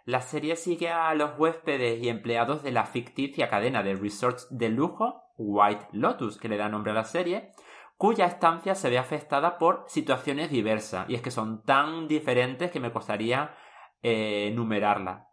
La 0.05 0.21
serie 0.21 0.57
sigue 0.57 0.91
a 0.91 1.15
los 1.15 1.39
huéspedes 1.39 2.03
y 2.03 2.09
empleados 2.09 2.63
de 2.63 2.73
la 2.73 2.87
ficticia 2.87 3.49
cadena 3.49 3.83
de 3.83 3.95
resorts 3.95 4.49
de 4.51 4.69
lujo 4.69 5.23
White 5.37 5.89
Lotus, 5.93 6.39
que 6.39 6.49
le 6.49 6.57
da 6.57 6.69
nombre 6.69 6.91
a 6.91 6.95
la 6.95 7.05
serie, 7.05 7.53
cuya 7.97 8.27
estancia 8.27 8.75
se 8.75 8.91
ve 8.91 8.99
afectada 8.99 9.59
por 9.59 9.85
situaciones 9.87 10.51
diversas, 10.51 11.09
y 11.09 11.15
es 11.15 11.23
que 11.23 11.31
son 11.31 11.65
tan 11.65 12.09
diferentes 12.09 12.71
que 12.71 12.81
me 12.81 12.93
costaría 12.93 13.55
eh, 14.03 14.49
enumerarla. 14.49 15.29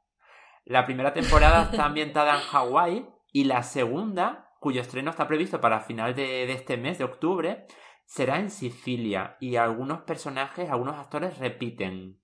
La 0.66 0.86
primera 0.86 1.14
temporada 1.14 1.64
está 1.72 1.86
ambientada 1.86 2.36
en 2.36 2.42
Hawái 2.42 3.10
y 3.32 3.46
la 3.46 3.64
segunda, 3.64 4.52
cuyo 4.60 4.82
estreno 4.82 5.10
está 5.10 5.28
previsto 5.28 5.60
para 5.60 5.80
final 5.80 6.14
de, 6.14 6.46
de 6.46 6.54
este 6.54 6.78
mes, 6.78 7.00
de 7.00 7.06
octubre, 7.06 7.66
será 8.10 8.40
en 8.40 8.50
Sicilia 8.50 9.38
y 9.40 9.58
algunos 9.58 10.02
personajes, 10.02 10.72
algunos 10.72 10.96
actores 10.96 11.38
repiten 11.38 12.20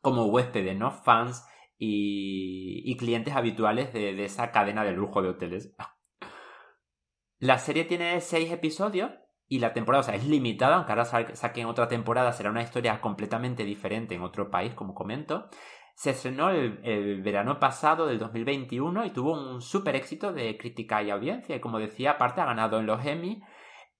como 0.00 0.26
huéspedes, 0.26 0.78
¿no? 0.78 0.92
Fans 0.92 1.44
y, 1.76 2.96
clientes 2.98 3.34
habituales 3.34 3.92
de, 3.92 4.24
esa 4.24 4.52
cadena 4.52 4.84
de 4.84 4.92
lujo 4.92 5.20
de 5.20 5.30
hoteles. 5.30 5.74
La 7.40 7.58
serie 7.58 7.84
tiene 7.84 8.20
seis 8.20 8.52
episodios 8.52 9.10
y 9.48 9.58
la 9.58 9.72
temporada, 9.72 10.14
es 10.14 10.24
limitada, 10.24 10.76
aunque 10.76 10.92
ahora 10.92 11.04
sa- 11.04 11.34
saquen 11.34 11.66
otra 11.66 11.88
temporada, 11.88 12.32
será 12.32 12.50
una 12.50 12.62
historia 12.62 13.00
completamente 13.00 13.64
diferente 13.64 14.14
en 14.14 14.22
otro 14.22 14.52
país, 14.52 14.72
como 14.74 14.94
comento. 14.94 15.48
Se 15.96 16.10
estrenó 16.10 16.50
el, 16.50 16.78
el 16.84 17.22
verano 17.22 17.58
pasado 17.58 18.06
del 18.06 18.20
2021 18.20 19.04
y 19.04 19.10
tuvo 19.10 19.32
un 19.32 19.60
súper 19.60 19.96
éxito 19.96 20.32
de 20.32 20.56
crítica 20.56 21.02
y 21.02 21.10
audiencia. 21.10 21.56
Y 21.56 21.60
como 21.60 21.80
decía, 21.80 22.12
aparte 22.12 22.40
ha 22.40 22.46
ganado 22.46 22.78
en 22.78 22.86
los 22.86 23.04
Emmy 23.04 23.42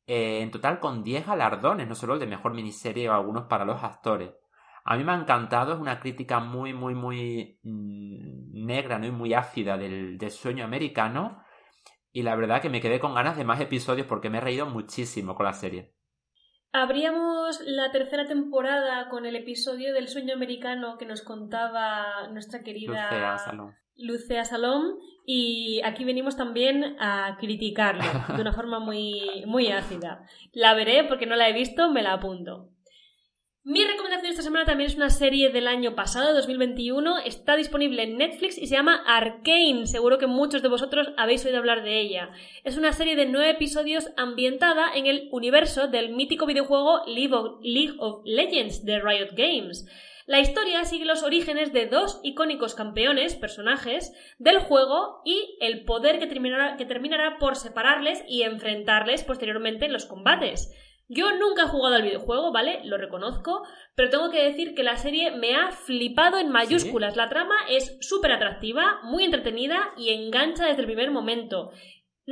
eh, 0.07 0.41
en 0.41 0.51
total 0.51 0.81
con 0.81 1.05
10 1.05 1.27
galardones, 1.27 1.89
no 1.89 1.95
solo 1.95 2.15
el 2.15 2.21
de 2.21 2.27
mejor 2.27 2.55
miniserie 2.55 3.09
o 3.09 3.15
algunos 3.15 3.45
para 3.45 3.65
los 3.65 3.83
actores. 3.83 4.33
A 4.85 4.97
mí 4.97 5.05
me 5.05 5.13
ha 5.13 5.17
encantado, 5.17 5.75
es 5.75 5.79
una 5.79 6.01
crítica 6.01 6.41
muy, 6.41 6.73
muy, 6.73 6.95
muy 6.95 7.61
mm, 7.63 8.65
negra 8.67 8.99
¿no? 8.99 9.07
y 9.07 9.13
muy 9.13 9.33
ácida 9.33 9.77
del, 9.77 10.19
del 10.19 10.31
sueño 10.31 10.65
americano. 10.65 11.45
Y 12.11 12.23
la 12.23 12.35
verdad 12.35 12.61
que 12.61 12.69
me 12.69 12.81
quedé 12.81 12.99
con 13.01 13.15
ganas 13.15 13.37
de 13.37 13.45
más 13.45 13.61
episodios 13.61 14.07
porque 14.07 14.29
me 14.29 14.39
he 14.39 14.41
reído 14.41 14.67
muchísimo 14.67 15.35
con 15.35 15.47
la 15.47 15.53
serie. 15.53 15.95
Abríamos 16.73 17.61
la 17.67 17.91
tercera 17.93 18.27
temporada 18.27 19.09
con 19.11 19.27
el 19.27 19.37
episodio 19.37 19.93
del 19.93 20.09
sueño 20.09 20.35
americano 20.35 20.97
que 20.99 21.05
nos 21.05 21.23
contaba 21.23 22.29
nuestra 22.29 22.63
querida 22.63 23.11
Lucea 23.11 23.39
Salón. 23.39 23.75
Lucea 23.97 24.45
Salom 24.45 24.99
y 25.25 25.81
aquí 25.85 26.05
venimos 26.05 26.37
también 26.37 26.97
a 26.99 27.37
criticarlo 27.39 28.05
de 28.35 28.41
una 28.41 28.53
forma 28.53 28.79
muy, 28.79 29.45
muy 29.47 29.69
ácida. 29.69 30.27
La 30.53 30.75
veré 30.75 31.05
porque 31.05 31.27
no 31.27 31.37
la 31.37 31.49
he 31.49 31.53
visto, 31.53 31.91
me 31.91 32.03
la 32.03 32.15
apunto. 32.15 32.73
Mi 33.65 33.85
recomendación 33.85 34.33
esta 34.33 34.43
semana 34.43 34.65
también 34.65 34.91
es 34.91 34.97
una 34.97 35.09
serie 35.09 35.51
del 35.51 35.69
año 35.69 35.95
pasado, 35.95 36.35
2021. 36.35 37.21
Está 37.21 37.55
disponible 37.55 38.03
en 38.03 38.17
Netflix 38.17 38.59
y 38.59 38.67
se 38.67 38.75
llama 38.75 39.05
Arcane. 39.07 39.87
Seguro 39.87 40.19
que 40.19 40.27
muchos 40.27 40.63
de 40.63 40.69
vosotros 40.69 41.13
habéis 41.17 41.45
oído 41.47 41.59
hablar 41.59 41.85
de 41.85 42.01
ella. 42.01 42.31
Es 42.65 42.77
una 42.77 42.93
serie 42.93 43.15
de 43.15 43.27
nueve 43.27 43.51
episodios 43.51 44.11
ambientada 44.17 44.93
en 44.93 45.07
el 45.07 45.29
universo 45.31 45.87
del 45.87 46.11
mítico 46.11 46.45
videojuego 46.45 47.03
League 47.07 47.95
of, 48.01 48.23
Legends 48.25 48.85
de 48.85 48.99
Riot 48.99 49.31
Games. 49.37 49.87
La 50.27 50.41
historia 50.41 50.85
sigue 50.85 51.05
los 51.05 51.23
orígenes 51.23 51.73
de 51.73 51.87
dos 51.87 52.21
icónicos 52.23 52.75
campeones, 52.75 53.35
personajes, 53.35 54.13
del 54.39 54.59
juego 54.59 55.23
y 55.25 55.57
el 55.61 55.85
poder 55.85 56.19
que 56.19 56.27
terminará, 56.27 56.77
que 56.77 56.87
terminará 56.87 57.39
por 57.39 57.57
separarles 57.57 58.23
y 58.29 58.43
enfrentarles 58.43 59.25
posteriormente 59.25 59.87
en 59.87 59.93
los 59.93 60.07
combates. 60.07 60.71
Yo 61.09 61.37
nunca 61.37 61.65
he 61.65 61.69
jugado 61.69 61.97
al 61.97 62.03
videojuego, 62.03 62.53
¿vale? 62.53 62.81
Lo 62.85 62.97
reconozco, 62.97 63.67
pero 63.95 64.09
tengo 64.09 64.31
que 64.31 64.45
decir 64.45 64.75
que 64.75 64.83
la 64.83 64.97
serie 64.97 65.33
me 65.33 65.55
ha 65.55 65.71
flipado 65.71 66.39
en 66.39 66.51
mayúsculas. 66.51 67.17
La 67.17 67.29
trama 67.29 67.57
es 67.69 67.99
súper 68.01 68.33
atractiva, 68.33 69.01
muy 69.03 69.25
entretenida 69.25 69.93
y 69.99 70.11
engancha 70.11 70.67
desde 70.67 70.81
el 70.81 70.87
primer 70.87 71.11
momento. 71.11 71.71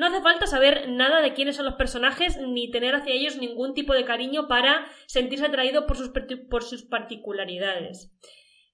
No 0.01 0.07
hace 0.07 0.23
falta 0.23 0.47
saber 0.47 0.89
nada 0.89 1.21
de 1.21 1.35
quiénes 1.35 1.57
son 1.57 1.67
los 1.67 1.75
personajes 1.75 2.39
ni 2.39 2.71
tener 2.71 2.95
hacia 2.95 3.13
ellos 3.13 3.37
ningún 3.37 3.75
tipo 3.75 3.93
de 3.93 4.07
cariño 4.07 4.49
para 4.49 4.87
sentirse 5.05 5.45
atraído 5.45 5.87
por 5.87 5.99
sus, 5.99 6.11
por 6.49 6.63
sus 6.63 6.85
particularidades. 6.85 8.11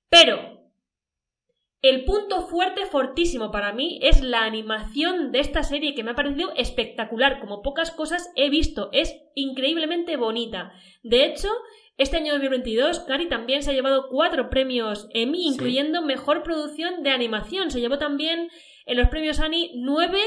Pero 0.09 0.71
el 1.83 2.05
punto 2.05 2.43
fuerte, 2.47 2.87
fortísimo 2.87 3.51
para 3.51 3.73
mí, 3.73 3.99
es 4.03 4.23
la 4.23 4.45
animación 4.45 5.33
de 5.33 5.41
esta 5.41 5.65
serie 5.65 5.97
que 5.97 6.05
me 6.05 6.13
ha 6.13 6.15
parecido 6.15 6.53
espectacular, 6.55 7.41
como 7.41 7.61
pocas 7.61 7.91
cosas 7.91 8.31
he 8.37 8.49
visto. 8.49 8.91
Es 8.93 9.13
increíblemente 9.35 10.17
bonita. 10.17 10.75
De 11.03 11.25
hecho, 11.25 11.49
este 11.97 12.19
año 12.19 12.35
2022, 12.35 13.01
Cari 13.01 13.29
también 13.29 13.65
se 13.65 13.73
ha 13.73 13.75
llevado 13.75 14.11
cuatro 14.11 14.49
premios 14.49 15.09
Emmy, 15.13 15.43
Sí. 15.43 15.55
incluyendo 15.55 16.03
Mejor 16.03 16.45
Producción 16.45 17.03
de 17.03 17.11
Animación. 17.11 17.73
Se 17.73 17.81
llevó 17.81 17.99
también 17.99 18.49
en 18.87 18.97
los 18.97 19.09
premios 19.09 19.41
Annie 19.41 19.73
nueve 19.75 20.21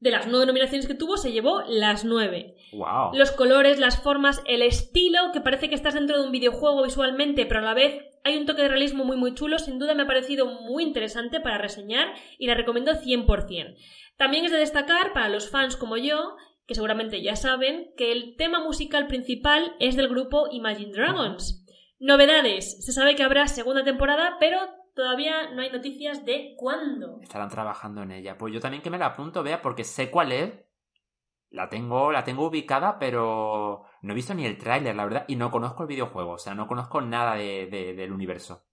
de 0.00 0.10
las 0.10 0.26
nueve 0.28 0.46
nominaciones 0.46 0.86
que 0.86 0.94
tuvo, 0.94 1.16
se 1.16 1.32
llevó 1.32 1.62
las 1.66 2.04
nueve. 2.04 2.54
¡Wow! 2.72 3.12
Los 3.14 3.32
colores, 3.32 3.78
las 3.78 4.00
formas, 4.00 4.42
el 4.46 4.62
estilo, 4.62 5.32
que 5.32 5.40
parece 5.40 5.68
que 5.68 5.74
estás 5.74 5.94
dentro 5.94 6.18
de 6.18 6.24
un 6.24 6.32
videojuego 6.32 6.84
visualmente, 6.84 7.46
pero 7.46 7.60
a 7.60 7.64
la 7.64 7.74
vez 7.74 8.04
hay 8.24 8.36
un 8.36 8.46
toque 8.46 8.62
de 8.62 8.68
realismo 8.68 9.04
muy 9.04 9.16
muy 9.16 9.34
chulo, 9.34 9.58
sin 9.58 9.78
duda 9.78 9.94
me 9.94 10.02
ha 10.02 10.06
parecido 10.06 10.46
muy 10.46 10.84
interesante 10.84 11.40
para 11.40 11.58
reseñar 11.58 12.12
y 12.38 12.46
la 12.46 12.54
recomiendo 12.54 12.92
100%. 12.92 13.76
También 14.16 14.44
es 14.44 14.52
de 14.52 14.58
destacar 14.58 15.12
para 15.12 15.28
los 15.28 15.50
fans 15.50 15.76
como 15.76 15.96
yo, 15.96 16.36
que 16.66 16.74
seguramente 16.74 17.22
ya 17.22 17.34
saben, 17.34 17.92
que 17.96 18.12
el 18.12 18.36
tema 18.36 18.62
musical 18.62 19.06
principal 19.06 19.74
es 19.80 19.96
del 19.96 20.08
grupo 20.08 20.48
Imagine 20.52 20.92
Dragons. 20.92 21.64
Novedades, 21.98 22.84
se 22.84 22.92
sabe 22.92 23.16
que 23.16 23.24
habrá 23.24 23.48
segunda 23.48 23.82
temporada, 23.82 24.36
pero 24.38 24.58
todavía 24.98 25.50
no 25.54 25.62
hay 25.62 25.70
noticias 25.70 26.24
de 26.26 26.54
cuándo. 26.56 27.20
Estarán 27.22 27.48
trabajando 27.48 28.02
en 28.02 28.10
ella. 28.10 28.36
Pues 28.36 28.52
yo 28.52 28.60
también 28.60 28.82
que 28.82 28.90
me 28.90 28.98
la 28.98 29.06
apunto, 29.06 29.42
vea, 29.44 29.62
porque 29.62 29.84
sé 29.84 30.10
cuál 30.10 30.32
es. 30.32 30.52
La 31.50 31.70
tengo, 31.70 32.12
la 32.12 32.24
tengo 32.24 32.46
ubicada, 32.48 32.98
pero 32.98 33.84
no 34.02 34.12
he 34.12 34.16
visto 34.16 34.34
ni 34.34 34.44
el 34.44 34.58
tráiler, 34.58 34.94
la 34.96 35.04
verdad, 35.04 35.24
y 35.28 35.36
no 35.36 35.50
conozco 35.50 35.82
el 35.84 35.88
videojuego, 35.88 36.32
o 36.32 36.38
sea, 36.38 36.54
no 36.54 36.66
conozco 36.66 37.00
nada 37.00 37.36
de, 37.36 37.66
de- 37.68 37.94
del 37.94 38.12
universo. 38.12 38.64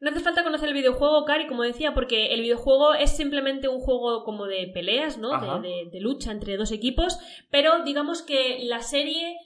No 0.00 0.08
hace 0.10 0.20
falta 0.20 0.42
conocer 0.42 0.68
el 0.68 0.74
videojuego, 0.74 1.24
Cari, 1.26 1.46
como 1.46 1.62
decía, 1.62 1.92
porque 1.92 2.32
el 2.32 2.40
videojuego 2.40 2.94
es 2.94 3.14
simplemente 3.14 3.68
un 3.68 3.80
juego 3.80 4.24
como 4.24 4.46
de 4.46 4.70
peleas, 4.72 5.18
¿no? 5.18 5.34
Ajá. 5.34 5.58
De, 5.58 5.68
de- 5.68 5.90
de 5.92 6.00
lucha 6.00 6.32
entre 6.32 6.56
dos 6.56 6.72
equipos, 6.72 7.18
pero 7.50 7.84
digamos 7.84 8.22
que 8.22 8.60
la 8.62 8.80
serie 8.80 9.36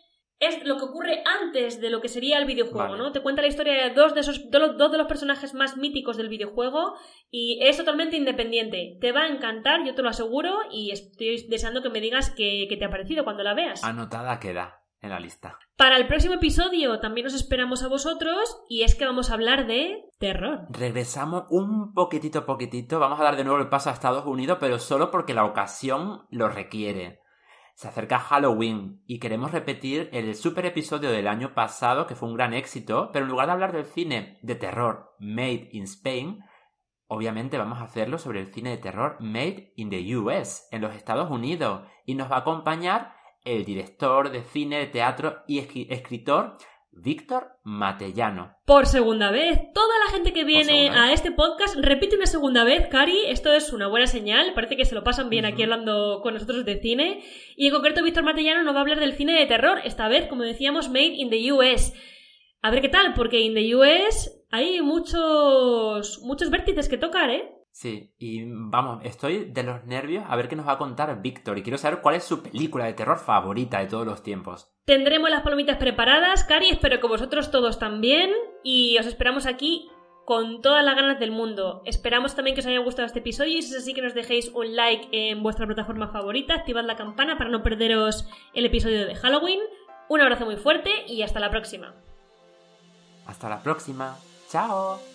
es 0.46 0.64
lo 0.64 0.76
que 0.76 0.84
ocurre 0.84 1.22
antes 1.42 1.80
de 1.80 1.90
lo 1.90 2.00
que 2.00 2.08
sería 2.08 2.38
el 2.38 2.46
videojuego, 2.46 2.90
Vale. 2.90 2.98
¿no? 2.98 3.12
Te 3.12 3.20
cuenta 3.20 3.42
la 3.42 3.48
historia 3.48 3.74
de 3.74 3.94
dos 3.94 4.14
de 4.14 4.20
esos 4.20 4.50
dos 4.50 4.92
de 4.92 4.98
los 4.98 5.06
personajes 5.06 5.54
más 5.54 5.76
míticos 5.76 6.16
del 6.16 6.28
videojuego 6.28 6.94
y 7.30 7.58
es 7.62 7.76
totalmente 7.76 8.16
independiente. 8.16 8.98
Te 9.00 9.12
va 9.12 9.22
a 9.22 9.28
encantar, 9.28 9.84
yo 9.84 9.94
te 9.94 10.02
lo 10.02 10.08
aseguro, 10.08 10.52
y 10.70 10.90
estoy 10.90 11.46
deseando 11.48 11.82
que 11.82 11.90
me 11.90 12.00
digas 12.00 12.30
qué 12.30 12.66
qué 12.68 12.76
te 12.76 12.84
ha 12.84 12.90
parecido 12.90 13.24
cuando 13.24 13.42
la 13.42 13.54
veas. 13.54 13.82
Anotada 13.84 14.38
queda. 14.40 14.80
en 15.00 15.10
la 15.10 15.20
lista. 15.20 15.58
Para 15.76 15.96
el 15.96 16.06
próximo 16.06 16.34
episodio 16.34 16.98
también 17.00 17.26
os 17.26 17.34
esperamos 17.34 17.82
a 17.82 17.88
vosotros 17.88 18.62
y 18.68 18.84
es 18.84 18.94
que 18.94 19.04
vamos 19.04 19.30
a 19.30 19.34
hablar 19.34 19.66
de 19.66 20.02
terror. 20.18 20.60
Regresamos 20.70 21.44
un 21.50 21.92
poquitito, 21.92 22.46
poquitito. 22.46 22.98
Vamos 23.00 23.20
a 23.20 23.24
dar 23.24 23.36
de 23.36 23.44
nuevo 23.44 23.60
el 23.60 23.68
paso 23.68 23.90
a 23.90 23.92
Estados 23.92 24.24
Unidos, 24.24 24.58
pero 24.60 24.78
solo 24.78 25.10
porque 25.10 25.34
la 25.34 25.44
ocasión 25.44 26.26
lo 26.30 26.48
requiere. 26.48 27.20
Se 27.74 27.88
acerca 27.88 28.20
Halloween 28.20 29.02
y 29.06 29.18
queremos 29.18 29.50
repetir 29.50 30.08
el 30.12 30.36
super 30.36 30.64
episodio 30.64 31.10
del 31.10 31.26
año 31.26 31.54
pasado, 31.54 32.06
que 32.06 32.14
fue 32.14 32.28
un 32.28 32.36
gran 32.36 32.54
éxito, 32.54 33.10
pero 33.12 33.24
en 33.24 33.30
lugar 33.32 33.46
de 33.46 33.52
hablar 33.52 33.72
del 33.72 33.84
cine 33.84 34.38
de 34.42 34.54
terror 34.54 35.14
Made 35.18 35.70
in 35.72 35.82
Spain, 35.82 36.38
obviamente 37.08 37.58
vamos 37.58 37.80
a 37.80 37.84
hacerlo 37.84 38.18
sobre 38.18 38.40
el 38.40 38.52
cine 38.54 38.70
de 38.70 38.78
terror 38.78 39.16
Made 39.18 39.72
in 39.74 39.90
the 39.90 40.16
US, 40.16 40.68
en 40.70 40.82
los 40.82 40.94
Estados 40.94 41.30
Unidos, 41.32 41.82
y 42.06 42.14
nos 42.14 42.30
va 42.30 42.36
a 42.36 42.40
acompañar 42.40 43.12
el 43.42 43.64
director 43.64 44.30
de 44.30 44.44
cine, 44.44 44.78
de 44.78 44.86
teatro 44.86 45.42
y 45.48 45.58
escritor 45.58 46.56
Víctor 46.96 47.58
Matellano. 47.64 48.56
Por 48.64 48.86
segunda 48.86 49.30
vez, 49.30 49.58
toda 49.74 49.98
la 50.06 50.12
gente 50.12 50.32
que 50.32 50.44
viene 50.44 50.90
a 50.90 51.12
este 51.12 51.32
podcast 51.32 51.76
repite 51.76 52.16
una 52.16 52.26
segunda 52.26 52.64
vez, 52.64 52.88
Cari, 52.88 53.26
esto 53.26 53.52
es 53.52 53.72
una 53.72 53.88
buena 53.88 54.06
señal, 54.06 54.54
parece 54.54 54.76
que 54.76 54.84
se 54.84 54.94
lo 54.94 55.04
pasan 55.04 55.28
bien 55.28 55.44
aquí 55.44 55.62
hablando 55.62 56.20
con 56.22 56.34
nosotros 56.34 56.64
de 56.64 56.80
cine, 56.80 57.22
y 57.56 57.66
en 57.66 57.72
concreto 57.72 58.02
Víctor 58.02 58.24
Matellano 58.24 58.62
nos 58.62 58.74
va 58.74 58.78
a 58.78 58.82
hablar 58.82 59.00
del 59.00 59.14
cine 59.14 59.38
de 59.38 59.46
terror, 59.46 59.80
esta 59.84 60.08
vez, 60.08 60.26
como 60.26 60.42
decíamos, 60.42 60.88
Made 60.88 61.14
in 61.16 61.30
the 61.30 61.52
US. 61.52 61.92
A 62.62 62.70
ver 62.70 62.80
qué 62.80 62.88
tal, 62.88 63.12
porque 63.14 63.40
in 63.40 63.54
the 63.54 63.74
US 63.74 64.44
hay 64.50 64.80
muchos, 64.80 66.20
muchos 66.22 66.50
vértices 66.50 66.88
que 66.88 66.96
tocar, 66.96 67.28
¿eh? 67.30 67.50
Sí, 67.74 68.14
y 68.20 68.44
vamos, 68.46 69.00
estoy 69.02 69.46
de 69.46 69.64
los 69.64 69.84
nervios 69.84 70.24
a 70.28 70.36
ver 70.36 70.46
qué 70.46 70.54
nos 70.54 70.68
va 70.68 70.74
a 70.74 70.78
contar 70.78 71.20
Víctor 71.20 71.58
y 71.58 71.64
quiero 71.64 71.76
saber 71.76 72.02
cuál 72.02 72.14
es 72.14 72.22
su 72.22 72.40
película 72.40 72.84
de 72.84 72.92
terror 72.92 73.18
favorita 73.18 73.80
de 73.80 73.86
todos 73.86 74.06
los 74.06 74.22
tiempos. 74.22 74.70
Tendremos 74.84 75.28
las 75.28 75.42
palomitas 75.42 75.76
preparadas, 75.78 76.44
Cari, 76.44 76.70
espero 76.70 77.00
que 77.00 77.08
vosotros 77.08 77.50
todos 77.50 77.80
también 77.80 78.30
y 78.62 78.96
os 78.98 79.06
esperamos 79.06 79.46
aquí 79.46 79.90
con 80.24 80.62
todas 80.62 80.84
las 80.84 80.94
ganas 80.94 81.18
del 81.18 81.32
mundo. 81.32 81.82
Esperamos 81.84 82.36
también 82.36 82.54
que 82.54 82.60
os 82.60 82.66
haya 82.68 82.78
gustado 82.78 83.06
este 83.06 83.18
episodio 83.18 83.58
y 83.58 83.62
si 83.62 83.74
es 83.74 83.82
así 83.82 83.92
que 83.92 84.02
nos 84.02 84.14
dejéis 84.14 84.52
un 84.54 84.76
like 84.76 85.08
en 85.10 85.42
vuestra 85.42 85.66
plataforma 85.66 86.12
favorita, 86.12 86.54
activad 86.54 86.84
la 86.84 86.94
campana 86.94 87.36
para 87.36 87.50
no 87.50 87.64
perderos 87.64 88.28
el 88.52 88.66
episodio 88.66 89.04
de 89.04 89.16
Halloween. 89.16 89.58
Un 90.08 90.20
abrazo 90.20 90.44
muy 90.44 90.56
fuerte 90.56 90.90
y 91.08 91.22
hasta 91.22 91.40
la 91.40 91.50
próxima. 91.50 91.92
Hasta 93.26 93.48
la 93.48 93.60
próxima. 93.60 94.16
Chao. 94.48 95.13